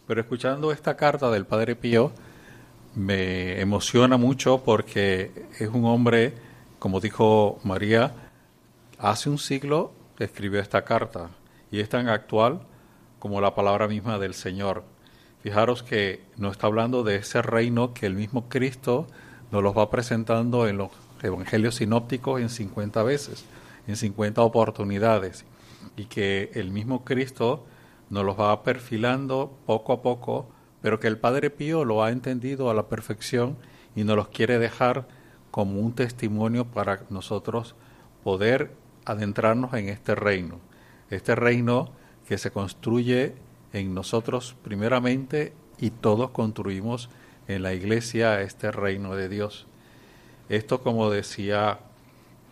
Pero 0.05 0.21
escuchando 0.21 0.71
esta 0.71 0.95
carta 0.95 1.29
del 1.31 1.45
Padre 1.45 1.75
Pío, 1.75 2.11
me 2.95 3.59
emociona 3.61 4.17
mucho 4.17 4.63
porque 4.63 5.47
es 5.59 5.69
un 5.69 5.85
hombre, 5.85 6.33
como 6.79 6.99
dijo 6.99 7.59
María, 7.63 8.13
hace 8.97 9.29
un 9.29 9.37
siglo 9.37 9.91
escribió 10.25 10.59
esta 10.59 10.83
carta 10.83 11.29
y 11.71 11.79
es 11.79 11.89
tan 11.89 12.09
actual 12.09 12.61
como 13.19 13.41
la 13.41 13.53
palabra 13.55 13.87
misma 13.87 14.19
del 14.19 14.33
Señor. 14.33 14.83
Fijaros 15.47 15.81
que 15.81 16.25
no 16.35 16.51
está 16.51 16.67
hablando 16.67 17.03
de 17.05 17.15
ese 17.15 17.41
reino 17.41 17.93
que 17.93 18.05
el 18.05 18.15
mismo 18.15 18.49
Cristo 18.49 19.07
nos 19.49 19.63
los 19.63 19.77
va 19.77 19.89
presentando 19.89 20.67
en 20.67 20.77
los 20.77 20.91
evangelios 21.23 21.75
sinópticos 21.75 22.41
en 22.41 22.49
50 22.49 23.01
veces, 23.03 23.45
en 23.87 23.95
50 23.95 24.41
oportunidades, 24.41 25.45
y 25.95 26.03
que 26.07 26.51
el 26.53 26.71
mismo 26.71 27.05
Cristo 27.05 27.65
nos 28.09 28.25
los 28.25 28.37
va 28.37 28.61
perfilando 28.61 29.57
poco 29.65 29.93
a 29.93 30.01
poco, 30.01 30.49
pero 30.81 30.99
que 30.99 31.07
el 31.07 31.17
Padre 31.17 31.49
Pío 31.49 31.85
lo 31.85 32.03
ha 32.03 32.11
entendido 32.11 32.69
a 32.69 32.73
la 32.73 32.89
perfección 32.89 33.55
y 33.95 34.03
nos 34.03 34.17
los 34.17 34.27
quiere 34.27 34.59
dejar 34.59 35.07
como 35.49 35.79
un 35.79 35.93
testimonio 35.93 36.65
para 36.65 37.03
nosotros 37.09 37.73
poder 38.21 38.73
adentrarnos 39.05 39.73
en 39.75 39.87
este 39.87 40.13
reino, 40.13 40.59
este 41.09 41.35
reino 41.35 41.93
que 42.27 42.37
se 42.37 42.51
construye 42.51 43.46
en 43.77 43.93
nosotros 43.93 44.55
primeramente 44.63 45.53
y 45.79 45.91
todos 45.91 46.31
construimos 46.31 47.09
en 47.47 47.63
la 47.63 47.73
iglesia 47.73 48.41
este 48.41 48.71
reino 48.71 49.15
de 49.15 49.29
Dios. 49.29 49.67
Esto, 50.49 50.81
como 50.81 51.09
decía 51.09 51.79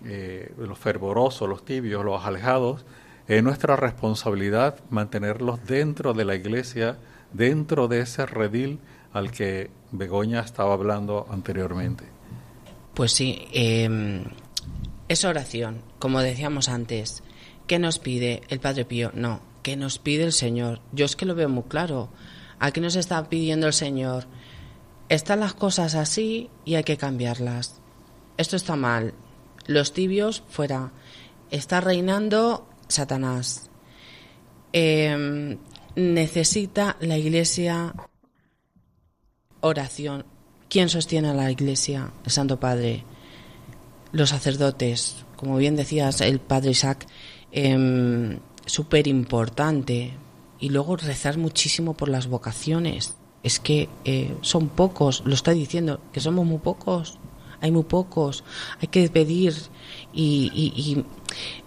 eh, 0.04 0.54
los 0.58 0.78
fervorosos, 0.78 1.48
los 1.50 1.66
tibios, 1.66 2.04
los 2.04 2.26
alejados, 2.26 2.86
es 3.28 3.42
nuestra 3.44 3.76
responsabilidad 3.76 4.80
mantenerlos 4.90 5.66
dentro 5.66 6.14
de 6.14 6.26
la 6.26 6.36
iglesia, 6.36 6.98
dentro 7.34 7.88
de 7.88 8.02
ese 8.02 8.26
redil 8.26 8.80
al 9.14 9.32
que 9.32 9.70
Begoña 9.92 10.42
estaba 10.42 10.74
hablando 10.74 11.26
anteriormente. 11.30 12.06
Pues 12.94 13.14
sí, 13.14 13.48
em, 13.52 14.26
es 15.08 15.26
oración, 15.26 15.82
como 16.00 16.22
decíamos 16.22 16.70
antes. 16.70 17.24
¿Qué 17.68 17.80
nos 17.80 17.98
pide 17.98 18.42
el 18.50 18.60
Padre 18.60 18.86
Pío? 18.86 19.12
No, 19.14 19.40
¿qué 19.66 19.76
nos 19.76 19.98
pide 19.98 20.26
el 20.26 20.32
Señor? 20.32 20.80
Yo 20.92 21.06
es 21.06 21.16
que 21.16 21.26
lo 21.26 21.34
veo 21.34 21.50
muy 21.50 21.64
claro. 21.64 22.10
Aquí 22.60 22.80
nos 22.82 22.96
está 22.96 23.28
pidiendo 23.30 23.66
el 23.66 23.74
Señor, 23.74 24.28
están 25.10 25.40
las 25.40 25.56
cosas 25.56 25.96
así 25.96 26.52
y 26.66 26.76
hay 26.76 26.84
que 26.84 26.98
cambiarlas. 26.98 27.82
Esto 28.38 28.58
está 28.58 28.76
mal. 28.76 29.16
Los 29.66 29.92
tibios 29.92 30.44
fuera. 30.50 30.92
Está 31.50 31.82
reinando 31.82 32.70
Satanás. 32.90 33.72
Em, 34.72 35.58
necesita 35.96 36.96
la 37.00 37.18
iglesia 37.18 37.96
oración. 39.62 40.28
¿Quién 40.70 40.90
sostiene 40.90 41.30
a 41.30 41.34
la 41.34 41.50
iglesia? 41.50 42.12
El 42.24 42.32
Santo 42.32 42.60
Padre. 42.60 43.04
Los 44.12 44.30
sacerdotes. 44.30 45.26
Como 45.38 45.58
bien 45.58 45.76
decías, 45.76 46.22
el 46.22 46.40
Padre 46.40 46.70
Isaac. 46.70 47.08
Eh, 47.52 48.38
Súper 48.66 49.08
importante. 49.08 50.14
Y 50.60 50.70
luego 50.70 50.96
rezar 50.96 51.38
muchísimo 51.38 51.94
por 51.94 52.10
las 52.10 52.28
vocaciones. 52.28 53.16
Es 53.44 53.60
que 53.60 53.90
eh, 54.06 54.36
son 54.42 54.70
pocos, 54.70 55.24
lo 55.26 55.36
está 55.36 55.52
diciendo, 55.52 56.00
que 56.12 56.20
somos 56.20 56.46
muy 56.46 56.58
pocos 56.58 57.20
hay 57.62 57.72
muy 57.72 57.84
pocos, 57.84 58.44
hay 58.82 58.88
que 58.88 59.10
pedir 59.10 59.54
y, 60.14 61.04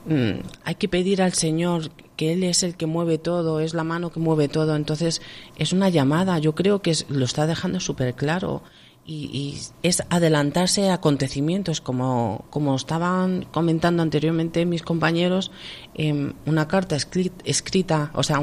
mm, 0.06 0.40
hay 0.64 0.74
que 0.76 0.88
pedir 0.88 1.22
al 1.22 1.32
Señor 1.34 1.90
que 2.16 2.32
Él 2.32 2.44
es 2.44 2.62
el 2.62 2.76
que 2.76 2.86
mueve 2.86 3.18
todo, 3.18 3.60
es 3.60 3.74
la 3.74 3.84
mano 3.84 4.10
que 4.10 4.20
mueve 4.20 4.48
todo, 4.48 4.76
entonces 4.76 5.20
es 5.56 5.72
una 5.72 5.88
llamada, 5.88 6.38
yo 6.38 6.54
creo 6.54 6.82
que 6.82 6.94
lo 7.08 7.24
está 7.24 7.46
dejando 7.46 7.80
súper 7.80 8.14
claro 8.14 8.62
y, 9.10 9.58
es 9.82 10.02
adelantarse 10.10 10.90
a 10.90 10.94
acontecimientos, 10.94 11.80
como, 11.80 12.44
como 12.50 12.76
estaban 12.76 13.46
comentando 13.50 14.02
anteriormente 14.02 14.66
mis 14.66 14.82
compañeros, 14.82 15.50
eh, 15.98 16.32
una 16.46 16.66
carta 16.66 16.96
escrita, 16.96 18.10
o 18.14 18.22
sea, 18.22 18.40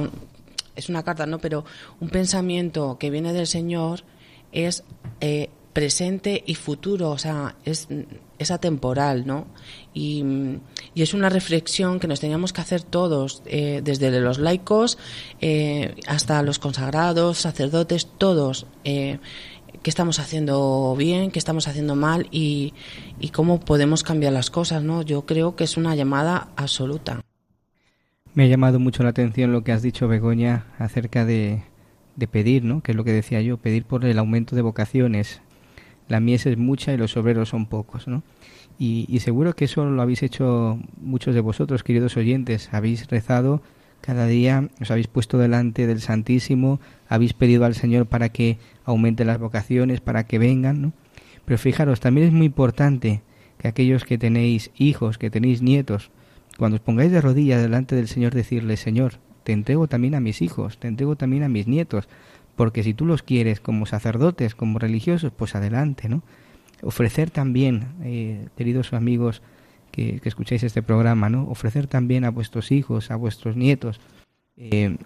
es 0.75 0.89
una 0.89 1.03
carta, 1.03 1.25
¿no? 1.25 1.39
Pero 1.39 1.65
un 1.99 2.09
pensamiento 2.09 2.97
que 2.99 3.09
viene 3.09 3.33
del 3.33 3.47
Señor 3.47 4.03
es 4.51 4.83
eh, 5.21 5.49
presente 5.75 6.41
y 6.45 6.55
futuro, 6.55 7.11
o 7.11 7.17
sea, 7.17 7.57
es, 7.65 7.89
es 8.39 8.49
atemporal, 8.49 9.27
¿no? 9.27 9.45
Y, 9.93 10.23
es 10.95 11.13
una 11.13 11.27
reflexión 11.29 11.99
que 11.99 12.07
nos 12.07 12.21
teníamos 12.21 12.53
que 12.53 12.61
hacer 12.61 12.81
todos, 12.81 13.43
eh, 13.45 13.81
desde 13.83 14.09
los 14.21 14.39
laicos 14.39 14.97
eh, 15.41 15.95
hasta 16.07 16.41
los 16.43 16.59
consagrados, 16.59 17.39
sacerdotes, 17.39 18.07
todos. 18.17 18.67
Eh, 18.85 19.19
qué 19.83 19.89
estamos 19.89 20.19
haciendo 20.19 20.95
bien, 20.97 21.29
qué 21.29 21.39
estamos 21.39 21.67
haciendo 21.67 21.95
mal 21.95 22.27
y, 22.31 22.73
y 23.19 23.29
cómo 23.29 23.59
podemos 23.59 24.01
cambiar 24.01 24.31
las 24.31 24.49
cosas, 24.49 24.81
¿no? 24.81 25.01
Yo 25.01 25.25
creo 25.25 25.57
que 25.57 25.65
es 25.65 25.75
una 25.75 25.93
llamada 25.93 26.47
absoluta. 26.55 27.21
Me 28.36 28.43
ha 28.43 28.48
llamado 28.48 28.80
mucho 28.80 29.02
la 29.02 29.10
atención 29.10 29.54
lo 29.54 29.63
que 29.63 29.71
has 29.71 29.82
dicho, 29.82 30.10
Begoña, 30.10 30.65
acerca 30.78 31.24
de, 31.24 31.63
de 32.17 32.28
pedir, 32.28 32.65
¿no? 32.65 32.82
Que 32.82 32.91
es 32.91 32.95
lo 32.98 33.06
que 33.06 33.13
decía 33.13 33.41
yo, 33.41 33.56
pedir 33.56 33.86
por 33.86 34.04
el 34.04 34.19
aumento 34.19 34.58
de 34.58 34.62
vocaciones, 34.62 35.41
la 36.10 36.19
mies 36.19 36.45
es 36.45 36.58
mucha 36.58 36.93
y 36.93 36.98
los 36.98 37.15
obreros 37.15 37.48
son 37.48 37.65
pocos, 37.65 38.10
¿no? 38.10 38.24
Y, 38.78 39.19
seguro 39.19 39.56
que 39.56 39.65
eso 39.65 39.86
lo 39.86 40.02
habéis 40.02 40.21
hecho 40.21 40.78
muchos 41.00 41.34
de 41.34 41.39
vosotros, 41.39 41.82
queridos 41.82 42.17
oyentes. 42.17 42.74
Habéis 42.74 43.08
rezado 43.08 43.62
cada 44.02 44.28
día, 44.28 44.67
os 44.82 44.91
habéis 44.91 45.08
puesto 45.08 45.38
delante 45.38 45.88
del 45.88 46.02
Santísimo, 46.02 46.82
habéis 47.08 47.32
pedido 47.32 47.63
al 47.63 47.74
Señor 47.74 48.06
para 48.06 48.28
que 48.28 48.58
aumente 48.84 49.24
las 49.24 49.39
vocaciones, 49.39 50.02
para 50.02 50.26
que 50.26 50.39
vengan, 50.39 50.82
¿no? 50.82 50.93
Pero 51.45 51.58
fijaros, 51.58 52.02
también 52.02 52.28
es 52.28 52.34
muy 52.34 52.48
importante 52.48 53.21
que 53.60 53.69
aquellos 53.69 54.04
que 54.04 54.17
tenéis 54.17 54.71
hijos, 54.76 55.17
que 55.17 55.30
tenéis 55.30 55.62
nietos, 55.62 56.12
cuando 56.57 56.75
os 56.75 56.81
pongáis 56.81 57.11
de 57.11 57.21
rodillas 57.21 57.61
delante 57.61 57.95
del 57.95 58.07
Señor, 58.07 58.33
decirle, 58.33 58.77
Señor, 58.77 59.19
te 59.43 59.51
entrego 59.51 59.87
también 59.87 60.15
a 60.15 60.19
mis 60.19 60.41
hijos, 60.41 60.77
te 60.79 60.87
entrego 60.87 61.15
también 61.15 61.43
a 61.43 61.49
mis 61.49 61.67
nietos, 61.67 62.07
porque 62.55 62.83
si 62.83 62.93
tú 62.93 63.05
los 63.05 63.23
quieres 63.23 63.59
como 63.59 63.85
sacerdotes, 63.85 64.55
como 64.55 64.79
religiosos, 64.79 65.31
pues 65.35 65.55
adelante, 65.55 66.09
¿no? 66.09 66.23
Ofrecer 66.81 67.29
también, 67.29 67.87
eh, 68.03 68.47
queridos 68.57 68.93
amigos 68.93 69.41
que, 69.91 70.21
escucháis 70.23 70.63
este 70.63 70.81
programa, 70.81 71.29
¿no? 71.29 71.47
Ofrecer 71.49 71.87
también 71.87 72.25
a 72.25 72.31
vuestros 72.31 72.71
hijos, 72.71 73.11
a 73.11 73.15
vuestros 73.15 73.55
nietos, 73.55 73.99
eh, 74.57 74.97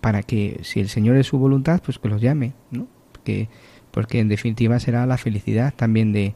para 0.00 0.22
que 0.22 0.60
si 0.62 0.80
el 0.80 0.88
Señor 0.88 1.16
es 1.16 1.26
su 1.26 1.38
voluntad, 1.38 1.82
pues 1.84 1.98
que 1.98 2.08
los 2.08 2.20
llame, 2.20 2.52
¿no? 2.70 2.86
Porque, 3.12 3.48
porque 3.90 4.20
en 4.20 4.28
definitiva 4.28 4.78
será 4.78 5.06
la 5.06 5.16
felicidad 5.16 5.72
también 5.74 6.12
de, 6.12 6.34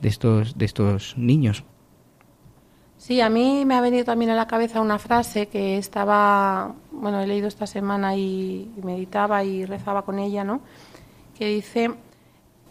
de, 0.00 0.08
estos, 0.08 0.58
de 0.58 0.64
estos 0.64 1.16
niños. 1.16 1.64
Sí, 2.98 3.20
a 3.20 3.30
mí 3.30 3.64
me 3.64 3.76
ha 3.76 3.80
venido 3.80 4.04
también 4.04 4.32
a 4.32 4.34
la 4.34 4.48
cabeza 4.48 4.80
una 4.80 4.98
frase 4.98 5.46
que 5.46 5.78
estaba, 5.78 6.74
bueno, 6.90 7.20
he 7.20 7.28
leído 7.28 7.46
esta 7.46 7.66
semana 7.66 8.16
y, 8.16 8.72
meditaba 8.82 9.44
y 9.44 9.64
rezaba 9.64 10.02
con 10.02 10.18
ella, 10.18 10.42
¿no? 10.42 10.60
Que 11.38 11.46
dice, 11.46 11.92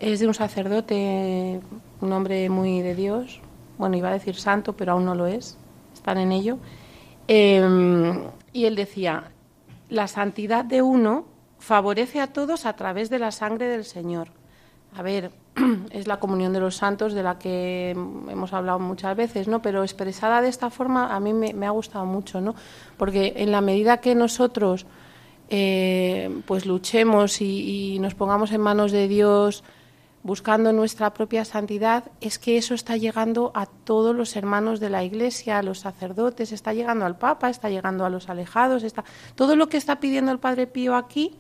es 0.01 0.19
de 0.19 0.27
un 0.27 0.33
sacerdote, 0.33 1.61
un 2.01 2.11
hombre 2.11 2.49
muy 2.49 2.81
de 2.81 2.93
Dios, 2.93 3.39
bueno, 3.77 3.95
iba 3.95 4.09
a 4.09 4.13
decir 4.13 4.35
santo, 4.35 4.73
pero 4.73 4.91
aún 4.91 5.05
no 5.05 5.15
lo 5.15 5.27
es, 5.27 5.57
están 5.93 6.17
en 6.17 6.33
ello. 6.33 6.57
Em, 7.29 8.25
y 8.51 8.65
él 8.65 8.75
decía, 8.75 9.31
la 9.87 10.09
santidad 10.09 10.65
de 10.65 10.81
uno 10.81 11.25
favorece 11.57 12.19
a 12.19 12.27
todos 12.27 12.65
a 12.65 12.73
través 12.75 13.09
de 13.09 13.19
la 13.19 13.31
sangre 13.31 13.67
del 13.67 13.85
Señor. 13.85 14.27
A 14.95 15.01
ver, 15.01 15.31
es 15.91 16.07
la 16.07 16.19
comunión 16.19 16.53
de 16.53 16.59
los 16.59 16.75
santos 16.75 17.13
de 17.13 17.23
la 17.23 17.37
que 17.37 17.91
hemos 17.91 18.53
hablado 18.53 18.79
muchas 18.79 19.15
veces, 19.15 19.47
¿no? 19.47 19.61
Pero 19.61 19.83
expresada 19.83 20.41
de 20.41 20.49
esta 20.49 20.69
forma 20.69 21.15
a 21.15 21.19
mí 21.19 21.33
me, 21.33 21.65
ha 21.65 21.71
gustado 21.71 22.05
mucho, 22.05 22.41
¿no? 22.41 22.55
Porque 22.97 23.33
en 23.37 23.51
la 23.51 23.61
medida 23.61 23.97
que 23.97 24.15
nosotros 24.15 24.85
eh, 25.49 26.41
pues 26.45 26.65
luchemos 26.65 27.41
y, 27.41 27.99
nos 27.99 28.15
pongamos 28.15 28.51
en 28.51 28.61
manos 28.61 28.91
de 28.91 29.07
Dios 29.07 29.63
buscando 30.23 30.73
nuestra 30.73 31.13
propia 31.13 31.45
santidad, 31.45 32.11
es 32.19 32.37
que 32.37 32.57
eso 32.57 32.73
está 32.73 32.97
llegando 32.97 33.51
a 33.55 33.65
todos 33.65 34.13
los 34.13 34.35
hermanos 34.35 34.81
de 34.81 34.89
la 34.89 35.03
Iglesia, 35.03 35.57
a 35.57 35.63
los 35.63 35.79
sacerdotes, 35.79 36.51
está 36.51 36.73
llegando 36.73 37.05
al 37.05 37.17
Papa, 37.17 37.49
está 37.49 37.69
llegando 37.69 38.03
a 38.03 38.09
los 38.09 38.27
alejados, 38.27 38.83
está 38.83 39.05
todo 39.35 39.55
lo 39.55 39.69
que 39.69 39.77
está 39.77 40.01
pidiendo 40.01 40.33
el 40.33 40.39
Padre 40.39 40.67
Pío 40.67 40.95
aquí, 40.95 41.39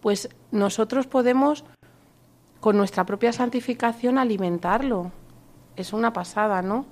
pues 0.00 0.28
nosotros 0.50 1.06
podemos 1.06 1.64
con 2.64 2.78
nuestra 2.78 3.04
propia 3.04 3.30
santificación 3.30 4.16
alimentarlo. 4.16 5.12
Es 5.76 5.92
una 5.92 6.14
pasada, 6.14 6.62
¿no? 6.62 6.86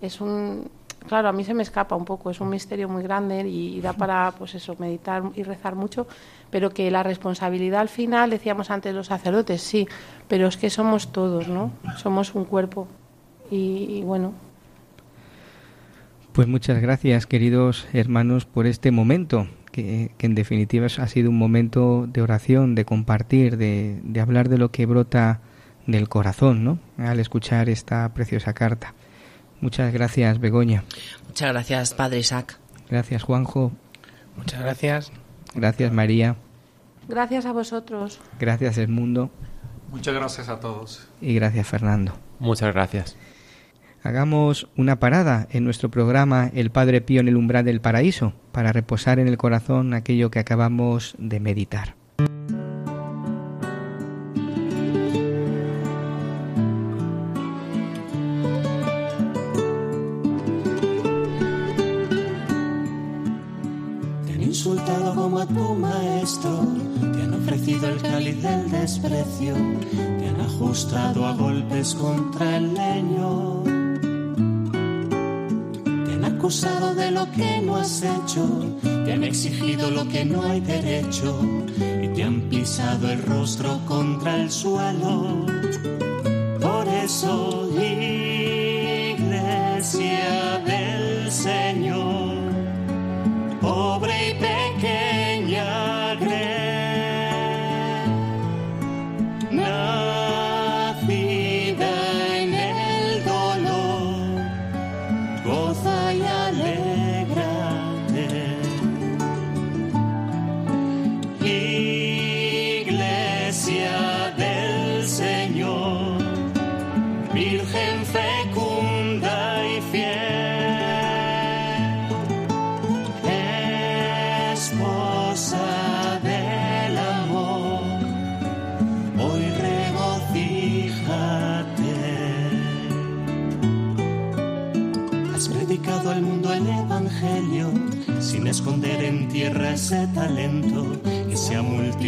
Es 0.00 0.20
un 0.20 0.70
claro, 1.08 1.28
a 1.28 1.32
mí 1.32 1.42
se 1.42 1.52
me 1.52 1.64
escapa 1.64 1.96
un 1.96 2.04
poco, 2.04 2.30
es 2.30 2.40
un 2.40 2.48
misterio 2.48 2.88
muy 2.88 3.02
grande 3.02 3.40
y, 3.40 3.80
da 3.80 3.92
para 4.02 4.32
pues 4.38 4.54
eso, 4.54 4.76
meditar 4.78 5.24
y 5.34 5.42
rezar 5.42 5.74
mucho, 5.74 6.06
pero 6.48 6.70
que 6.70 6.92
la 6.92 7.02
responsabilidad 7.02 7.80
al 7.80 7.88
final, 7.88 8.30
decíamos 8.30 8.70
antes 8.70 8.94
los 8.94 9.08
sacerdotes, 9.08 9.62
sí, 9.62 9.88
pero 10.28 10.46
es 10.46 10.56
que 10.56 10.70
somos 10.70 11.10
todos, 11.10 11.48
¿no? 11.48 11.72
Somos 11.96 12.32
un 12.36 12.44
cuerpo 12.44 12.86
y 13.50 14.02
bueno, 14.02 14.32
pues 16.36 16.48
muchas 16.48 16.82
gracias, 16.82 17.26
queridos 17.26 17.88
hermanos, 17.94 18.44
por 18.44 18.66
este 18.66 18.90
momento 18.90 19.48
que, 19.76 20.10
en 20.18 20.34
definitiva 20.34 20.86
ha 20.86 21.06
sido 21.06 21.30
un 21.30 21.38
momento 21.38 22.06
de 22.08 22.22
oración, 22.22 22.74
de 22.74 22.84
compartir, 22.84 23.56
de, 23.56 24.00
de 24.02 24.20
hablar 24.20 24.48
de 24.48 24.58
lo 24.58 24.70
que 24.70 24.86
brota 24.86 25.40
del 25.86 26.08
corazón, 26.08 26.64
¿no? 26.64 26.78
Al 26.98 27.20
escuchar 27.20 27.68
esta 27.68 28.08
preciosa 28.14 28.54
carta. 28.54 28.94
Muchas 29.60 29.92
gracias, 29.92 30.40
Begoña. 30.40 30.84
Muchas 31.26 31.52
gracias, 31.52 31.94
Padre 31.94 32.18
Isaac. 32.18 32.58
Gracias, 32.88 33.22
Juanjo. 33.22 33.72
Muchas 34.36 34.60
gracias. 34.60 35.12
Gracias, 35.54 35.92
María. 35.92 36.36
Gracias 37.08 37.46
a 37.46 37.52
vosotros. 37.52 38.20
Gracias, 38.38 38.78
Edmundo. 38.78 39.30
Muchas 39.90 40.14
gracias 40.14 40.48
a 40.48 40.58
todos. 40.58 41.06
Y 41.20 41.34
gracias, 41.34 41.66
Fernando. 41.66 42.12
Muchas 42.38 42.72
gracias. 42.74 43.16
Hagamos 44.02 44.68
una 44.76 45.00
parada 45.00 45.48
en 45.50 45.64
nuestro 45.64 45.90
programa 45.90 46.50
El 46.54 46.70
Padre 46.70 47.00
Pío 47.00 47.20
en 47.20 47.28
el 47.28 47.36
umbral 47.36 47.64
del 47.64 47.80
paraíso 47.80 48.34
para 48.52 48.72
reposar 48.72 49.18
en 49.18 49.26
el 49.26 49.36
corazón 49.36 49.94
aquello 49.94 50.30
que 50.30 50.38
acabamos 50.38 51.14
de 51.18 51.40
meditar. 51.40 51.96
Te 64.26 64.32
han 64.32 64.42
insultado 64.42 65.14
como 65.14 65.40
a 65.40 65.46
tu 65.46 65.74
maestro, 65.74 66.66
te 67.00 67.22
han 67.22 67.34
ofrecido 67.34 67.88
el 67.88 68.00
cáliz 68.00 68.40
del 68.40 68.70
desprecio, 68.70 69.54
te 70.18 70.28
han 70.28 70.40
ajustado 70.42 71.26
a 71.26 71.32
golpes 71.34 71.94
contra 71.94 72.56
el 72.58 72.72
leño 72.72 73.75
acusado 76.46 76.94
de 76.94 77.10
lo 77.10 77.28
que 77.32 77.60
no 77.60 77.74
has 77.74 78.04
hecho, 78.04 78.46
te 79.04 79.12
han 79.12 79.24
exigido 79.24 79.90
lo 79.90 80.06
que 80.06 80.24
no 80.24 80.44
hay 80.44 80.60
derecho 80.60 81.40
y 81.76 82.06
te 82.14 82.22
han 82.22 82.42
pisado 82.42 83.10
el 83.10 83.20
rostro 83.24 83.80
contra 83.84 84.36
el 84.36 84.48
suelo. 84.48 85.55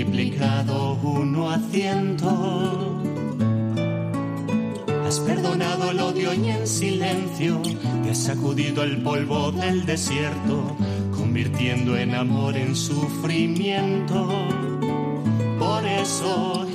Multiplicado 0.05 0.97
uno 1.03 1.51
a 1.51 1.59
ciento. 1.59 3.01
Has 5.05 5.19
perdonado 5.21 5.91
el 5.91 5.99
odio 5.99 6.33
y 6.35 6.51
en 6.51 6.67
silencio 6.69 7.61
te 8.05 8.11
has 8.11 8.19
sacudido 8.19 8.85
el 8.85 9.03
polvo 9.03 9.51
del 9.51 9.85
desierto, 9.87 10.77
convirtiendo 11.17 11.97
en 11.97 12.15
amor 12.15 12.57
en 12.57 12.77
sufrimiento. 12.77 14.29
Por 15.59 15.85
eso, 15.85 16.67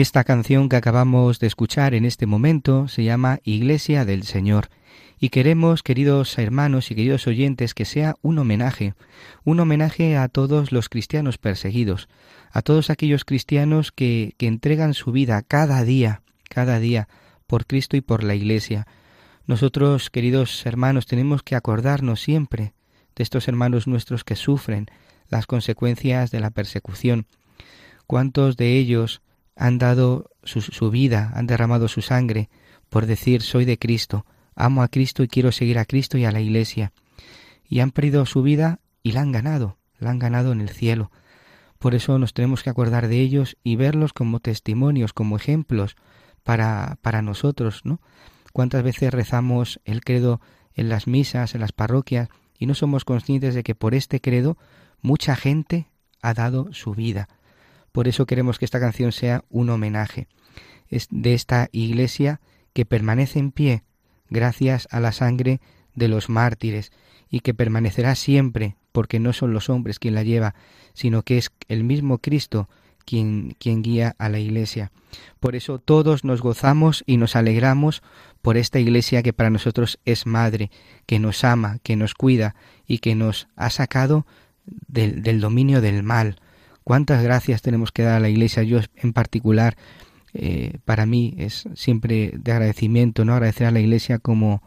Esta 0.00 0.22
canción 0.22 0.68
que 0.68 0.76
acabamos 0.76 1.40
de 1.40 1.48
escuchar 1.48 1.92
en 1.92 2.04
este 2.04 2.24
momento 2.24 2.86
se 2.86 3.02
llama 3.02 3.40
Iglesia 3.42 4.04
del 4.04 4.22
Señor 4.22 4.68
y 5.18 5.30
queremos, 5.30 5.82
queridos 5.82 6.38
hermanos 6.38 6.92
y 6.92 6.94
queridos 6.94 7.26
oyentes, 7.26 7.74
que 7.74 7.84
sea 7.84 8.14
un 8.22 8.38
homenaje, 8.38 8.94
un 9.42 9.58
homenaje 9.58 10.16
a 10.16 10.28
todos 10.28 10.70
los 10.70 10.88
cristianos 10.88 11.36
perseguidos, 11.36 12.08
a 12.52 12.62
todos 12.62 12.90
aquellos 12.90 13.24
cristianos 13.24 13.90
que, 13.90 14.36
que 14.38 14.46
entregan 14.46 14.94
su 14.94 15.10
vida 15.10 15.42
cada 15.42 15.82
día, 15.82 16.22
cada 16.48 16.78
día, 16.78 17.08
por 17.48 17.66
Cristo 17.66 17.96
y 17.96 18.00
por 18.00 18.22
la 18.22 18.36
Iglesia. 18.36 18.86
Nosotros, 19.48 20.10
queridos 20.10 20.64
hermanos, 20.64 21.06
tenemos 21.06 21.42
que 21.42 21.56
acordarnos 21.56 22.20
siempre 22.20 22.72
de 23.16 23.24
estos 23.24 23.48
hermanos 23.48 23.88
nuestros 23.88 24.22
que 24.22 24.36
sufren 24.36 24.86
las 25.28 25.46
consecuencias 25.46 26.30
de 26.30 26.38
la 26.38 26.50
persecución. 26.50 27.26
¿Cuántos 28.06 28.56
de 28.56 28.78
ellos 28.78 29.22
han 29.58 29.78
dado 29.78 30.30
su, 30.44 30.90
vida, 30.90 31.32
han 31.34 31.48
derramado 31.48 31.88
su 31.88 32.00
sangre 32.00 32.48
por 32.88 33.06
decir 33.06 33.42
soy 33.42 33.64
de 33.64 33.76
Cristo, 33.78 34.24
amo 34.54 34.82
a 34.82 34.88
Cristo 34.88 35.22
y 35.22 35.28
quiero 35.28 35.52
seguir 35.52 35.78
a 35.78 35.84
Cristo 35.84 36.16
y 36.16 36.24
a 36.24 36.32
la 36.32 36.40
Iglesia. 36.40 36.92
Y 37.68 37.80
han 37.80 37.90
perdido 37.90 38.24
su 38.24 38.42
vida 38.42 38.80
y 39.02 39.12
la 39.12 39.20
han 39.20 39.32
ganado, 39.32 39.76
la 39.98 40.10
han 40.10 40.20
ganado 40.20 40.52
en 40.52 40.60
el 40.60 40.70
cielo. 40.70 41.10
Por 41.78 41.94
eso 41.94 42.18
nos 42.18 42.32
tenemos 42.32 42.62
que 42.62 42.70
acordar 42.70 43.08
de 43.08 43.20
ellos 43.20 43.56
y 43.62 43.76
verlos 43.76 44.12
como 44.12 44.40
testimonios, 44.40 45.12
como 45.12 45.36
ejemplos 45.36 45.96
para, 46.44 46.96
para 47.02 47.20
nosotros, 47.20 47.82
¿no? 47.84 48.00
¿Cuántas 48.52 48.82
veces 48.82 49.12
rezamos 49.12 49.80
el 49.84 50.02
credo 50.02 50.40
en 50.72 50.88
las 50.88 51.06
misas, 51.06 51.54
en 51.54 51.60
las 51.60 51.72
parroquias, 51.72 52.28
y 52.58 52.66
no 52.66 52.74
somos 52.74 53.04
conscientes 53.04 53.54
de 53.54 53.62
que 53.62 53.74
por 53.74 53.94
este 53.94 54.20
credo 54.20 54.56
mucha 55.02 55.36
gente 55.36 55.88
ha 56.22 56.32
dado 56.32 56.72
su 56.72 56.94
vida? 56.94 57.28
Por 57.92 58.08
eso 58.08 58.26
queremos 58.26 58.58
que 58.58 58.64
esta 58.64 58.80
canción 58.80 59.12
sea 59.12 59.44
un 59.50 59.70
homenaje 59.70 60.28
de 61.10 61.34
esta 61.34 61.68
iglesia 61.72 62.40
que 62.72 62.86
permanece 62.86 63.38
en 63.38 63.50
pie 63.50 63.82
gracias 64.30 64.88
a 64.90 65.00
la 65.00 65.12
sangre 65.12 65.60
de 65.94 66.08
los 66.08 66.28
mártires 66.28 66.92
y 67.28 67.40
que 67.40 67.54
permanecerá 67.54 68.14
siempre 68.14 68.76
porque 68.92 69.20
no 69.20 69.32
son 69.32 69.52
los 69.52 69.68
hombres 69.68 69.98
quien 69.98 70.14
la 70.14 70.22
lleva, 70.22 70.54
sino 70.94 71.22
que 71.22 71.38
es 71.38 71.50
el 71.68 71.84
mismo 71.84 72.18
Cristo 72.18 72.68
quien, 73.04 73.56
quien 73.58 73.82
guía 73.82 74.14
a 74.18 74.28
la 74.28 74.38
iglesia. 74.38 74.92
Por 75.40 75.56
eso 75.56 75.78
todos 75.78 76.24
nos 76.24 76.42
gozamos 76.42 77.04
y 77.06 77.16
nos 77.16 77.36
alegramos 77.36 78.02
por 78.42 78.56
esta 78.56 78.78
iglesia 78.78 79.22
que 79.22 79.32
para 79.32 79.50
nosotros 79.50 79.98
es 80.04 80.26
madre, 80.26 80.70
que 81.06 81.18
nos 81.18 81.44
ama, 81.44 81.78
que 81.82 81.96
nos 81.96 82.14
cuida 82.14 82.54
y 82.86 82.98
que 82.98 83.14
nos 83.14 83.48
ha 83.56 83.70
sacado 83.70 84.26
del, 84.66 85.22
del 85.22 85.40
dominio 85.40 85.80
del 85.80 86.02
mal, 86.02 86.40
cuántas 86.88 87.22
gracias 87.22 87.60
tenemos 87.60 87.92
que 87.92 88.02
dar 88.02 88.14
a 88.14 88.20
la 88.20 88.30
Iglesia. 88.30 88.62
Yo 88.62 88.80
en 88.96 89.12
particular, 89.12 89.76
eh, 90.32 90.78
para 90.86 91.04
mí 91.04 91.34
es 91.36 91.68
siempre 91.74 92.32
de 92.34 92.50
agradecimiento, 92.50 93.26
¿no? 93.26 93.34
Agradecer 93.34 93.66
a 93.66 93.70
la 93.70 93.80
Iglesia 93.80 94.18
como, 94.18 94.62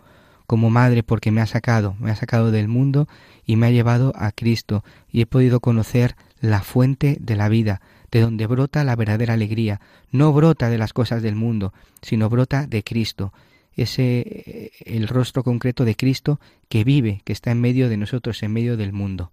como 0.45 0.69
madre 0.69 1.01
porque 1.01 1.31
me 1.31 1.41
ha 1.41 1.47
sacado, 1.47 1.95
me 1.99 2.11
ha 2.11 2.15
sacado 2.15 2.51
del 2.51 2.67
mundo 2.67 3.07
y 3.43 3.55
me 3.55 3.65
ha 3.65 3.71
llevado 3.71 4.13
a 4.15 4.31
Cristo 4.33 4.83
y 5.11 5.21
he 5.21 5.25
podido 5.25 5.61
conocer 5.61 6.15
la 6.41 6.61
fuente 6.61 7.17
de 7.19 7.35
la 7.35 7.49
vida, 7.49 7.81
de 8.11 8.21
donde 8.21 8.45
brota 8.45 8.83
la 8.83 8.95
verdadera 8.95 9.33
alegría. 9.33 9.81
No 10.11 10.31
brota 10.31 10.69
de 10.69 10.77
las 10.77 10.93
cosas 10.93 11.23
del 11.23 11.33
mundo, 11.33 11.73
sino 12.03 12.29
brota 12.29 12.67
de 12.67 12.83
Cristo. 12.83 13.33
Ese 13.75 14.73
el 14.85 15.07
rostro 15.07 15.43
concreto 15.43 15.85
de 15.85 15.95
Cristo 15.95 16.39
que 16.69 16.83
vive, 16.83 17.23
que 17.25 17.33
está 17.33 17.49
en 17.49 17.61
medio 17.61 17.89
de 17.89 17.97
nosotros, 17.97 18.43
en 18.43 18.53
medio 18.53 18.77
del 18.77 18.93
mundo. 18.93 19.31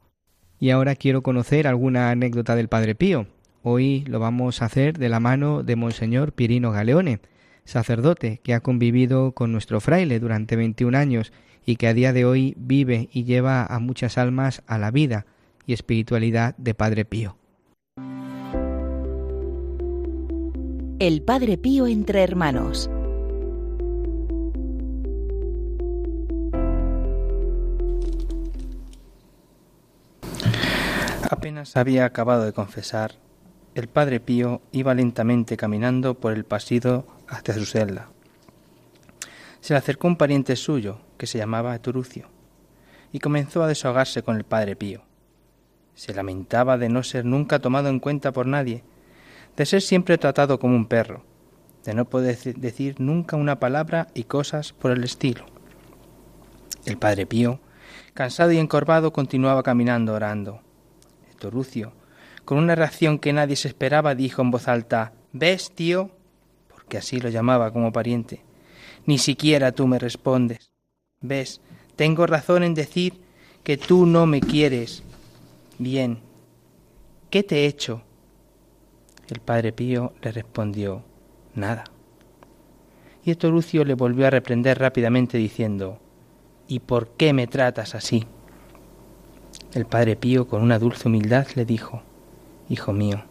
Y 0.61 0.71
ahora 0.71 0.97
quiero 0.97 1.23
conocer 1.23 1.67
alguna 1.67 2.11
anécdota 2.11 2.57
del 2.57 2.69
Padre 2.69 2.95
Pío. 2.95 3.27
Hoy 3.63 4.05
lo 4.09 4.19
vamos 4.19 4.61
a 4.61 4.67
hacer 4.67 4.99
de 4.99 5.09
la 5.09 5.21
mano 5.21 5.63
de 5.63 5.77
Monseñor 5.77 6.33
Pirino 6.33 6.73
Galeone, 6.73 7.21
sacerdote 7.65 8.41
que 8.43 8.55
ha 8.55 8.61
convivido 8.61 9.33
con 9.33 9.53
nuestro 9.53 9.81
fraile 9.81 10.19
durante 10.19 10.57
21 10.57 10.97
años 10.97 11.33
y 11.65 11.77
que 11.77 11.87
a 11.87 11.95
día 11.95 12.13
de 12.13 12.25
hoy 12.25 12.55
vive 12.57 13.09
y 13.13 13.25
lleva 13.25 13.67
a 13.67 13.79
muchas 13.79 14.19
almas 14.19 14.63
a 14.67 14.79
la 14.79 14.91
vida 14.91 15.27
y 15.67 15.75
espiritualidad 15.75 16.57
de 16.57 16.75
Padre 16.75 17.05
Pío. 17.05 17.37
El 20.99 21.23
Padre 21.23 21.59
Pío 21.59 21.87
entre 21.87 22.23
hermanos. 22.23 22.91
Apenas 31.31 31.77
había 31.77 32.07
acabado 32.07 32.47
de 32.47 32.55
confesar, 32.55 33.13
el 33.75 33.87
padre 33.87 34.19
Pío 34.19 34.63
iba 34.73 34.95
lentamente 34.95 35.59
caminando 35.59 36.15
por 36.15 36.33
el 36.33 36.47
pasillo 36.47 37.05
hacia 37.29 37.53
su 37.53 37.67
celda. 37.67 38.09
Se 39.61 39.75
le 39.75 39.79
acercó 39.79 40.09
un 40.09 40.17
pariente 40.17 40.57
suyo, 40.57 41.01
que 41.19 41.27
se 41.27 41.37
llamaba 41.37 41.79
Turucio, 41.81 42.29
y 43.13 43.19
comenzó 43.19 43.63
a 43.63 43.67
desahogarse 43.67 44.23
con 44.23 44.37
el 44.37 44.45
padre 44.45 44.75
Pío. 44.75 45.03
Se 45.95 46.15
lamentaba 46.15 46.79
de 46.79 46.89
no 46.89 47.03
ser 47.03 47.27
nunca 47.27 47.59
tomado 47.59 47.91
en 47.91 48.01
cuenta 48.01 48.33
por 48.33 48.47
nadie, 48.47 48.83
de 49.55 49.67
ser 49.67 49.83
siempre 49.83 50.17
tratado 50.17 50.59
como 50.59 50.77
un 50.77 50.87
perro, 50.87 51.25
de 51.85 51.93
no 51.93 52.07
poder 52.07 52.39
decir 52.57 53.01
nunca 53.01 53.37
una 53.37 53.61
palabra 53.61 54.07
y 54.15 54.25
cosas 54.25 54.73
por 54.73 54.93
el 54.93 55.05
estilo. 55.05 55.45
El 56.87 56.97
padre 56.97 57.27
Pío, 57.27 57.61
cansado 58.15 58.51
y 58.53 58.57
encorvado, 58.57 59.13
continuaba 59.13 59.63
caminando 59.63 60.15
orando. 60.15 60.63
Torucio, 61.39 61.93
con 62.45 62.59
una 62.59 62.75
reacción 62.75 63.19
que 63.19 63.33
nadie 63.33 63.57
se 63.57 63.69
esperaba, 63.69 64.15
dijo 64.15 64.43
en 64.43 64.51
voz 64.51 64.69
alta 64.69 65.13
¿Ves, 65.33 65.71
tío? 65.75 66.11
porque 66.89 66.99
así 66.99 67.21
lo 67.21 67.29
llamaba 67.29 67.71
como 67.71 67.93
pariente. 67.93 68.41
Ni 69.05 69.19
siquiera 69.19 69.73
tú 69.73 69.87
me 69.87 69.99
respondes. 69.99 70.71
¿Ves? 71.21 71.61
Tengo 71.97 72.27
razón 72.27 72.63
en 72.63 72.73
decir 72.73 73.21
que 73.63 73.77
tú 73.77 74.07
no 74.07 74.25
me 74.25 74.41
quieres. 74.41 75.03
Bien. 75.79 76.21
¿Qué 77.29 77.43
te 77.43 77.57
he 77.57 77.67
hecho? 77.67 78.03
El 79.29 79.41
padre 79.41 79.73
Pío 79.73 80.15
le 80.23 80.33
respondió 80.33 81.05
Nada. 81.55 81.85
Y 83.23 83.35
Torucio 83.35 83.85
le 83.85 83.93
volvió 83.93 84.27
a 84.27 84.31
reprender 84.31 84.79
rápidamente 84.79 85.37
diciendo 85.37 86.01
¿Y 86.67 86.81
por 86.81 87.11
qué 87.11 87.35
me 87.35 87.47
tratas 87.47 87.95
así? 87.95 88.27
El 89.75 89.85
padre 89.85 90.17
Pío, 90.17 90.49
con 90.49 90.63
una 90.63 90.79
dulce 90.79 91.09
humildad, 91.09 91.47
le 91.55 91.67
dijo 91.67 92.03
Hijo 92.71 92.95
mío, 92.95 93.25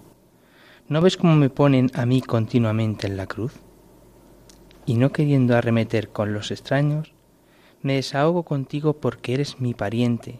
¿no 0.87 1.01
ves 1.01 1.17
cómo 1.17 1.35
me 1.35 1.49
ponen 1.49 1.89
a 1.95 2.05
mí 2.05 2.21
continuamente 2.21 3.07
en 3.07 3.17
la 3.17 3.25
cruz? 3.25 3.53
Y 4.85 4.97
no 4.97 5.11
queriendo 5.11 5.55
arremeter 5.55 6.09
con 6.09 6.33
los 6.33 6.51
extraños, 6.51 7.13
Me 7.81 7.93
desahogo 7.95 8.43
contigo 8.43 8.93
porque 8.93 9.35
eres 9.35 9.59
mi 9.59 9.73
pariente 9.73 10.39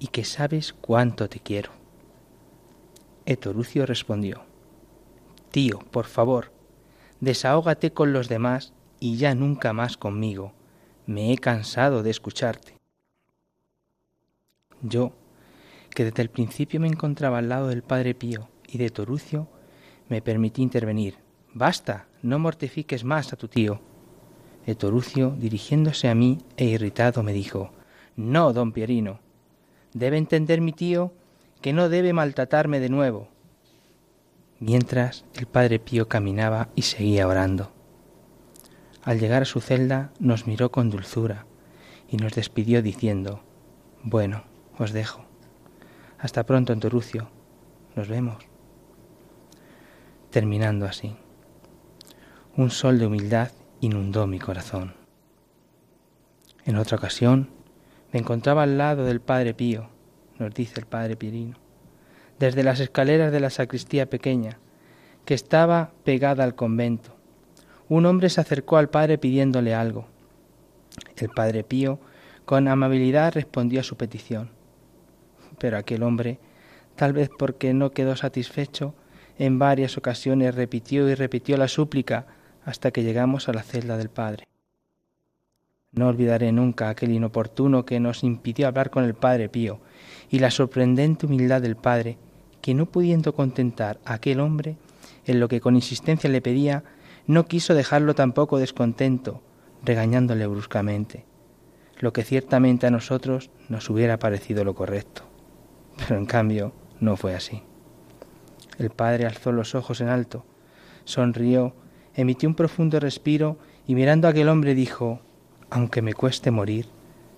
y 0.00 0.08
que 0.08 0.24
sabes 0.24 0.72
cuánto 0.72 1.28
te 1.28 1.40
quiero. 1.40 1.70
Etorucio 3.26 3.86
respondió, 3.86 4.42
Tío, 5.50 5.80
por 5.90 6.06
favor, 6.06 6.52
desahógate 7.20 7.92
con 7.92 8.12
los 8.12 8.28
demás 8.28 8.72
y 9.00 9.16
ya 9.16 9.34
nunca 9.34 9.72
más 9.72 9.96
conmigo. 9.96 10.52
Me 11.06 11.32
he 11.32 11.38
cansado 11.38 12.02
de 12.02 12.10
escucharte. 12.10 12.77
Yo, 14.82 15.12
que 15.90 16.04
desde 16.04 16.22
el 16.22 16.30
principio 16.30 16.80
me 16.80 16.88
encontraba 16.88 17.38
al 17.38 17.48
lado 17.48 17.68
del 17.68 17.82
Padre 17.82 18.14
Pío 18.14 18.48
y 18.66 18.78
de 18.78 18.90
Torucio, 18.90 19.48
me 20.08 20.22
permití 20.22 20.62
intervenir. 20.62 21.16
Basta, 21.54 22.06
no 22.22 22.38
mortifiques 22.38 23.04
más 23.04 23.32
a 23.32 23.36
tu 23.36 23.48
tío. 23.48 23.80
Etorucio, 24.66 25.30
dirigiéndose 25.30 26.08
a 26.08 26.14
mí 26.14 26.38
e 26.56 26.66
irritado, 26.66 27.22
me 27.22 27.32
dijo 27.32 27.70
No, 28.16 28.52
don 28.52 28.72
Pierino. 28.72 29.20
Debe 29.94 30.18
entender 30.18 30.60
mi 30.60 30.72
tío 30.72 31.12
que 31.62 31.72
no 31.72 31.88
debe 31.88 32.12
maltratarme 32.12 32.78
de 32.78 32.88
nuevo. 32.88 33.28
Mientras 34.60 35.24
el 35.34 35.46
padre 35.46 35.78
Pío 35.78 36.08
caminaba 36.08 36.68
y 36.74 36.82
seguía 36.82 37.26
orando. 37.26 37.72
Al 39.02 39.18
llegar 39.18 39.42
a 39.42 39.46
su 39.46 39.60
celda 39.60 40.12
nos 40.18 40.46
miró 40.46 40.70
con 40.70 40.90
dulzura 40.90 41.46
y 42.08 42.16
nos 42.16 42.34
despidió 42.34 42.82
diciendo 42.82 43.42
Bueno, 44.02 44.44
os 44.78 44.92
dejo. 44.92 45.24
Hasta 46.18 46.44
pronto, 46.44 46.72
Etorucio. 46.72 47.28
Nos 47.94 48.08
vemos. 48.08 48.38
Terminando 50.30 50.86
así. 50.86 51.16
Un 52.56 52.70
sol 52.70 52.98
de 52.98 53.06
humildad 53.06 53.50
inundó 53.80 54.26
mi 54.26 54.38
corazón. 54.38 54.94
En 56.64 56.76
otra 56.76 56.96
ocasión 56.96 57.50
me 58.12 58.20
encontraba 58.20 58.64
al 58.64 58.78
lado 58.78 59.04
del 59.04 59.20
Padre 59.20 59.54
Pío, 59.54 59.88
nos 60.38 60.52
dice 60.54 60.80
el 60.80 60.86
Padre 60.86 61.16
Pirino, 61.16 61.56
desde 62.38 62.62
las 62.62 62.80
escaleras 62.80 63.32
de 63.32 63.40
la 63.40 63.50
sacristía 63.50 64.10
pequeña, 64.10 64.58
que 65.24 65.34
estaba 65.34 65.92
pegada 66.04 66.44
al 66.44 66.54
convento. 66.54 67.16
Un 67.88 68.06
hombre 68.06 68.28
se 68.28 68.40
acercó 68.40 68.76
al 68.76 68.90
Padre 68.90 69.18
pidiéndole 69.18 69.74
algo. 69.74 70.08
El 71.16 71.28
Padre 71.30 71.64
Pío 71.64 72.00
con 72.44 72.68
amabilidad 72.68 73.34
respondió 73.34 73.80
a 73.80 73.84
su 73.84 73.96
petición. 73.96 74.57
Pero 75.58 75.76
aquel 75.76 76.02
hombre, 76.02 76.38
tal 76.96 77.12
vez 77.12 77.30
porque 77.36 77.74
no 77.74 77.90
quedó 77.90 78.16
satisfecho, 78.16 78.94
en 79.38 79.58
varias 79.58 79.96
ocasiones 79.96 80.54
repitió 80.54 81.08
y 81.08 81.14
repitió 81.14 81.56
la 81.56 81.68
súplica 81.68 82.26
hasta 82.64 82.90
que 82.90 83.02
llegamos 83.02 83.48
a 83.48 83.52
la 83.52 83.62
celda 83.62 83.96
del 83.96 84.08
Padre. 84.08 84.48
No 85.92 86.08
olvidaré 86.08 86.52
nunca 86.52 86.90
aquel 86.90 87.12
inoportuno 87.12 87.84
que 87.84 87.98
nos 87.98 88.22
impidió 88.22 88.68
hablar 88.68 88.90
con 88.90 89.04
el 89.04 89.14
Padre 89.14 89.48
Pío 89.48 89.80
y 90.28 90.38
la 90.38 90.50
sorprendente 90.50 91.26
humildad 91.26 91.62
del 91.62 91.76
Padre, 91.76 92.18
que 92.60 92.74
no 92.74 92.86
pudiendo 92.86 93.34
contentar 93.34 93.98
a 94.04 94.14
aquel 94.14 94.40
hombre 94.40 94.76
en 95.24 95.40
lo 95.40 95.48
que 95.48 95.60
con 95.60 95.76
insistencia 95.76 96.28
le 96.28 96.42
pedía, 96.42 96.84
no 97.26 97.46
quiso 97.46 97.74
dejarlo 97.74 98.14
tampoco 98.14 98.58
descontento, 98.58 99.42
regañándole 99.84 100.46
bruscamente, 100.46 101.24
lo 101.98 102.12
que 102.12 102.24
ciertamente 102.24 102.86
a 102.86 102.90
nosotros 102.90 103.50
nos 103.68 103.88
hubiera 103.90 104.18
parecido 104.18 104.64
lo 104.64 104.74
correcto. 104.74 105.27
Pero 105.98 106.16
en 106.16 106.24
cambio 106.24 106.72
no 107.00 107.16
fue 107.16 107.34
así. 107.34 107.62
El 108.78 108.90
Padre 108.90 109.26
alzó 109.26 109.52
los 109.52 109.74
ojos 109.74 110.00
en 110.00 110.08
alto, 110.08 110.44
sonrió 111.04 111.74
emitió 112.18 112.48
un 112.48 112.56
profundo 112.56 112.98
respiro 112.98 113.58
y 113.86 113.94
mirando 113.94 114.26
a 114.26 114.32
aquel 114.32 114.48
hombre 114.48 114.74
dijo, 114.74 115.20
aunque 115.70 116.02
me 116.02 116.14
cueste 116.14 116.50
morir, 116.50 116.86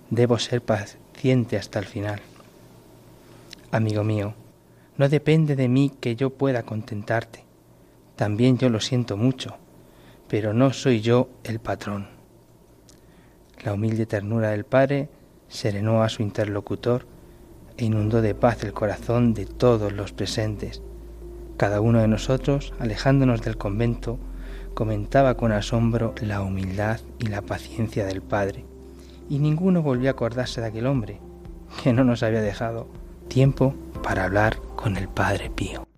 debo 0.09 0.39
ser 0.39 0.63
paciente 0.63 1.55
hasta 1.55 1.77
el 1.77 1.85
final. 1.85 2.19
Amigo 3.71 4.03
mío, 4.03 4.33
no 4.97 5.07
depende 5.07 5.55
de 5.55 5.67
mí 5.67 5.91
que 6.01 6.15
yo 6.15 6.31
pueda 6.31 6.63
contentarte. 6.63 7.45
También 8.15 8.57
yo 8.57 8.69
lo 8.69 8.79
siento 8.79 9.17
mucho, 9.17 9.57
pero 10.27 10.51
no 10.51 10.73
soy 10.73 11.01
yo 11.01 11.29
el 11.43 11.59
patrón. 11.59 12.07
La 13.63 13.73
humilde 13.73 14.07
ternura 14.07 14.49
del 14.49 14.65
Padre 14.65 15.09
serenó 15.47 16.01
a 16.01 16.09
su 16.09 16.23
interlocutor 16.23 17.05
e 17.81 17.85
inundó 17.85 18.21
de 18.21 18.35
paz 18.35 18.63
el 18.63 18.73
corazón 18.73 19.33
de 19.33 19.47
todos 19.47 19.91
los 19.91 20.11
presentes. 20.11 20.83
Cada 21.57 21.81
uno 21.81 21.99
de 21.99 22.07
nosotros, 22.07 22.73
alejándonos 22.77 23.41
del 23.41 23.57
convento, 23.57 24.19
comentaba 24.75 25.35
con 25.35 25.51
asombro 25.51 26.13
la 26.21 26.43
humildad 26.43 26.99
y 27.17 27.25
la 27.25 27.41
paciencia 27.41 28.05
del 28.05 28.21
Padre, 28.21 28.65
y 29.29 29.39
ninguno 29.39 29.81
volvió 29.81 30.09
a 30.09 30.11
acordarse 30.11 30.61
de 30.61 30.67
aquel 30.67 30.85
hombre, 30.85 31.19
que 31.81 31.91
no 31.91 32.03
nos 32.03 32.21
había 32.21 32.41
dejado 32.41 32.87
tiempo 33.27 33.73
para 34.03 34.25
hablar 34.25 34.57
con 34.75 34.95
el 34.95 35.07
Padre 35.07 35.49
Pío. 35.49 35.90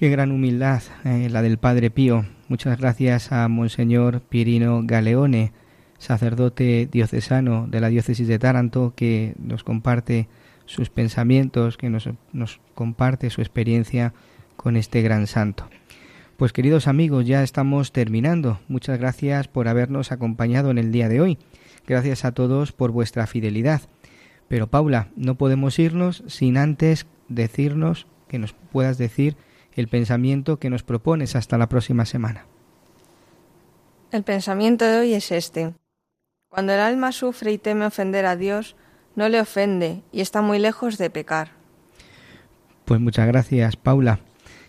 Qué 0.00 0.08
gran 0.08 0.32
humildad 0.32 0.82
eh, 1.04 1.28
la 1.30 1.42
del 1.42 1.58
Padre 1.58 1.90
Pío. 1.90 2.24
Muchas 2.48 2.78
gracias 2.78 3.32
a 3.32 3.46
Monseñor 3.48 4.22
Pirino 4.22 4.80
Galeone 4.82 5.52
sacerdote 5.98 6.88
diocesano 6.90 7.66
de 7.66 7.80
la 7.82 7.90
diócesis 7.90 8.26
de 8.26 8.38
Taranto, 8.38 8.94
que 8.96 9.34
nos 9.38 9.62
comparte 9.62 10.26
sus 10.64 10.88
pensamientos, 10.88 11.76
que 11.76 11.90
nos, 11.90 12.08
nos 12.32 12.60
comparte 12.74 13.28
su 13.28 13.42
experiencia 13.42 14.14
con 14.56 14.78
este 14.78 15.02
gran 15.02 15.26
santo. 15.26 15.68
Pues 16.38 16.54
queridos 16.54 16.88
amigos, 16.88 17.26
ya 17.26 17.42
estamos 17.42 17.92
terminando. 17.92 18.58
Muchas 18.68 18.98
gracias 18.98 19.48
por 19.48 19.68
habernos 19.68 20.12
acompañado 20.12 20.70
en 20.70 20.78
el 20.78 20.92
día 20.92 21.10
de 21.10 21.20
hoy. 21.20 21.36
Gracias 21.86 22.24
a 22.24 22.32
todos 22.32 22.72
por 22.72 22.90
vuestra 22.90 23.26
fidelidad. 23.26 23.82
Pero 24.48 24.66
Paula, 24.66 25.08
no 25.14 25.34
podemos 25.34 25.78
irnos 25.78 26.24
sin 26.26 26.56
antes 26.56 27.06
decirnos 27.28 28.06
que 28.28 28.38
nos 28.38 28.54
puedas 28.54 28.96
decir 28.96 29.36
el 29.80 29.88
pensamiento 29.88 30.58
que 30.58 30.70
nos 30.70 30.82
propones 30.82 31.34
hasta 31.34 31.58
la 31.58 31.68
próxima 31.68 32.04
semana. 32.04 32.46
El 34.12 34.22
pensamiento 34.22 34.84
de 34.84 34.98
hoy 34.98 35.14
es 35.14 35.32
este. 35.32 35.74
Cuando 36.48 36.72
el 36.72 36.80
alma 36.80 37.12
sufre 37.12 37.52
y 37.52 37.58
teme 37.58 37.86
ofender 37.86 38.26
a 38.26 38.36
Dios, 38.36 38.76
no 39.14 39.28
le 39.28 39.40
ofende 39.40 40.02
y 40.12 40.20
está 40.20 40.42
muy 40.42 40.58
lejos 40.58 40.98
de 40.98 41.10
pecar. 41.10 41.52
Pues 42.84 43.00
muchas 43.00 43.26
gracias, 43.26 43.76
Paula. 43.76 44.20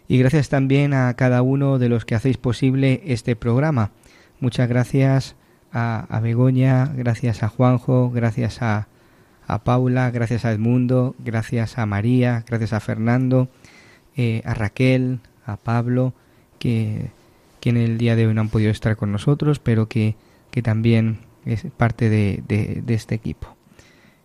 Y 0.08 0.20
gracias 0.20 0.50
también 0.50 0.94
a 0.94 1.14
cada 1.16 1.42
uno 1.42 1.80
de 1.80 1.90
los 1.90 2.06
que 2.06 2.16
hacéis 2.16 2.38
posible 2.38 3.02
este 3.06 3.36
programa. 3.36 3.92
Muchas 4.40 4.68
gracias 4.68 5.36
a, 5.74 6.20
Begoña, 6.22 6.92
gracias 6.96 7.44
a 7.44 7.48
Juanjo, 7.48 8.12
gracias 8.12 8.62
a, 8.62 8.88
a, 9.48 9.64
Paula, 9.64 10.12
gracias 10.12 10.46
a 10.46 10.52
Edmundo, 10.52 11.16
gracias 11.20 11.78
a 11.78 11.86
María, 11.86 12.44
gracias 12.48 12.74
a 12.74 12.80
Fernando, 12.80 13.50
eh, 14.18 14.42
a 14.46 14.54
Raquel, 14.54 15.20
a 15.46 15.58
Pablo, 15.58 16.14
que, 16.60 17.12
que 17.60 17.70
en 17.70 17.78
el 17.78 17.98
día 17.98 18.16
de 18.16 18.28
hoy 18.28 18.34
no 18.34 18.42
han 18.42 18.50
podido 18.50 18.72
estar 18.72 18.98
con 18.98 19.12
nosotros, 19.12 19.60
pero 19.60 19.88
que, 19.88 20.16
que 20.52 20.62
también 20.62 21.20
es 21.46 21.66
parte 21.78 22.10
de, 22.10 22.44
de, 22.48 22.94
este 22.94 23.16
equipo. 23.16 23.56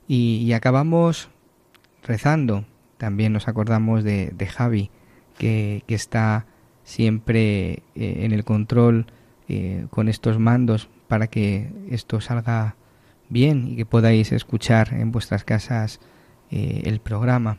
Y, 0.09 0.53
acabamos 0.53 1.29
rezando, 2.03 2.65
también 2.99 3.33
nos 3.33 3.49
acordamos 3.49 4.05
de, 4.05 4.33
de 4.37 4.47
Javi, 4.47 4.91
que, 5.39 5.83
que, 5.87 5.95
está 5.95 6.47
siempre 6.85 7.83
eh, 7.95 8.25
en 8.25 8.33
el 8.33 8.45
control 8.45 9.07
eh, 9.49 9.87
con 9.91 10.09
estos 10.09 10.39
mandos 10.39 10.89
para 11.09 11.29
que 11.29 11.71
esto 11.91 12.21
salga 12.21 12.75
bien 13.29 13.69
y 13.69 13.77
que 13.77 13.87
podáis 13.87 14.33
escuchar 14.33 14.95
en 14.95 15.13
vuestras 15.13 15.45
casas 15.45 16.01
el 16.51 17.01
programa. 17.01 17.59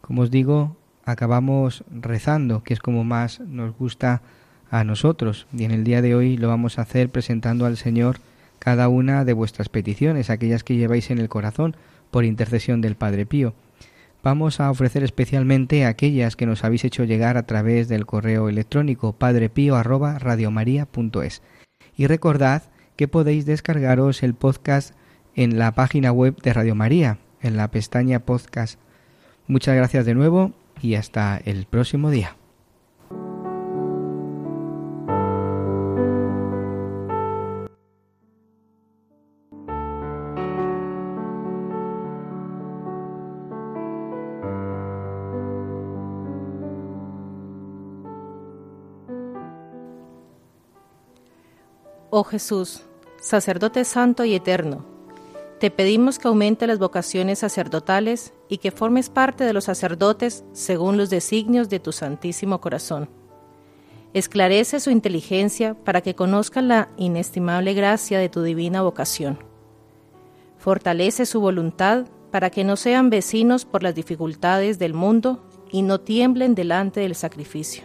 Como 0.00 0.22
os 0.22 0.30
digo, 0.30 0.76
acabamos 1.04 1.84
rezando, 1.90 2.62
que 2.62 2.74
es 2.74 2.80
como 2.80 3.04
más 3.04 3.40
nos 3.40 3.76
gusta 3.76 4.22
a 4.70 4.84
nosotros. 4.84 5.46
Y 5.52 5.64
en 5.64 5.70
el 5.70 5.84
día 5.84 6.02
de 6.02 6.14
hoy 6.14 6.36
lo 6.36 6.48
vamos 6.48 6.78
a 6.78 6.82
hacer 6.82 7.10
presentando 7.10 7.66
al 7.66 7.76
Señor 7.76 8.18
cada 8.58 8.88
una 8.88 9.24
de 9.24 9.32
vuestras 9.32 9.68
peticiones, 9.68 10.30
aquellas 10.30 10.64
que 10.64 10.76
lleváis 10.76 11.10
en 11.10 11.18
el 11.18 11.28
corazón, 11.28 11.76
por 12.10 12.24
intercesión 12.24 12.80
del 12.80 12.94
Padre 12.94 13.26
Pío. 13.26 13.54
Vamos 14.22 14.60
a 14.60 14.70
ofrecer 14.70 15.02
especialmente 15.02 15.84
aquellas 15.84 16.36
que 16.36 16.46
nos 16.46 16.62
habéis 16.62 16.84
hecho 16.84 17.02
llegar 17.02 17.36
a 17.36 17.44
través 17.44 17.88
del 17.88 18.06
correo 18.06 18.48
electrónico 18.48 19.14
padrepío@radiomaria.es. 19.14 21.42
Y 21.96 22.06
recordad 22.06 22.62
que 22.94 23.08
podéis 23.08 23.46
descargaros 23.46 24.22
el 24.22 24.34
podcast 24.34 24.94
en 25.34 25.58
la 25.58 25.72
página 25.72 26.12
web 26.12 26.40
de 26.40 26.52
Radio 26.52 26.76
María, 26.76 27.18
en 27.40 27.56
la 27.56 27.68
pestaña 27.70 28.20
podcast. 28.20 28.78
Muchas 29.48 29.74
gracias 29.74 30.06
de 30.06 30.14
nuevo 30.14 30.52
y 30.82 30.96
hasta 30.96 31.38
el 31.38 31.66
próximo 31.66 32.10
día. 32.10 32.36
Oh 52.14 52.24
Jesús, 52.24 52.82
sacerdote 53.20 53.86
santo 53.86 54.26
y 54.26 54.34
eterno, 54.34 54.91
te 55.62 55.70
pedimos 55.70 56.18
que 56.18 56.26
aumente 56.26 56.66
las 56.66 56.80
vocaciones 56.80 57.38
sacerdotales 57.38 58.34
y 58.48 58.58
que 58.58 58.72
formes 58.72 59.08
parte 59.08 59.44
de 59.44 59.52
los 59.52 59.62
sacerdotes 59.62 60.42
según 60.50 60.96
los 60.96 61.08
designios 61.08 61.68
de 61.68 61.78
tu 61.78 61.92
Santísimo 61.92 62.60
Corazón. 62.60 63.08
Esclarece 64.12 64.80
su 64.80 64.90
inteligencia 64.90 65.74
para 65.74 66.00
que 66.00 66.16
conozcan 66.16 66.66
la 66.66 66.88
inestimable 66.96 67.74
gracia 67.74 68.18
de 68.18 68.28
tu 68.28 68.42
divina 68.42 68.82
vocación. 68.82 69.38
Fortalece 70.58 71.26
su 71.26 71.40
voluntad 71.40 72.06
para 72.32 72.50
que 72.50 72.64
no 72.64 72.74
sean 72.74 73.08
vecinos 73.08 73.64
por 73.64 73.84
las 73.84 73.94
dificultades 73.94 74.80
del 74.80 74.94
mundo 74.94 75.46
y 75.70 75.82
no 75.82 76.00
tiemblen 76.00 76.56
delante 76.56 76.98
del 76.98 77.14
sacrificio. 77.14 77.84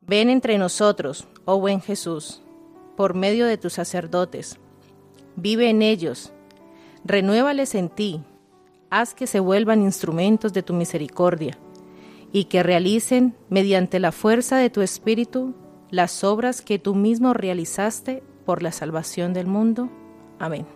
Ven 0.00 0.30
entre 0.30 0.56
nosotros, 0.56 1.28
oh 1.44 1.60
buen 1.60 1.82
Jesús, 1.82 2.40
por 2.96 3.12
medio 3.12 3.44
de 3.44 3.58
tus 3.58 3.74
sacerdotes, 3.74 4.58
vive 5.36 5.70
en 5.70 5.82
ellos, 5.82 6.32
renuévales 7.04 7.74
en 7.74 7.88
ti, 7.88 8.22
haz 8.90 9.14
que 9.14 9.26
se 9.26 9.40
vuelvan 9.40 9.82
instrumentos 9.82 10.52
de 10.52 10.62
tu 10.62 10.74
misericordia 10.74 11.58
y 12.32 12.44
que 12.44 12.62
realicen, 12.62 13.34
mediante 13.50 14.00
la 14.00 14.12
fuerza 14.12 14.56
de 14.56 14.70
tu 14.70 14.80
espíritu, 14.80 15.54
las 15.90 16.24
obras 16.24 16.62
que 16.62 16.78
tú 16.78 16.94
mismo 16.94 17.34
realizaste 17.34 18.22
por 18.46 18.62
la 18.62 18.72
salvación 18.72 19.34
del 19.34 19.46
mundo. 19.46 19.90
Amén. 20.38 20.66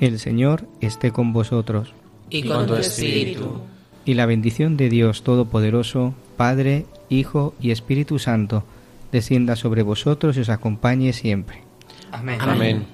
El 0.00 0.18
Señor 0.18 0.68
esté 0.80 1.12
con 1.12 1.32
vosotros. 1.32 1.94
Y 2.28 2.46
con 2.46 2.66
tu 2.66 2.74
espíritu. 2.74 3.60
Y 4.04 4.14
la 4.14 4.26
bendición 4.26 4.76
de 4.76 4.90
Dios 4.90 5.22
Todopoderoso, 5.22 6.14
Padre, 6.36 6.84
Hijo 7.18 7.54
y 7.60 7.70
Espíritu 7.70 8.18
Santo, 8.18 8.64
descienda 9.12 9.56
sobre 9.56 9.82
vosotros 9.82 10.36
y 10.36 10.40
os 10.40 10.48
acompañe 10.48 11.12
siempre. 11.12 11.62
Amén. 12.12 12.38
Amén. 12.40 12.93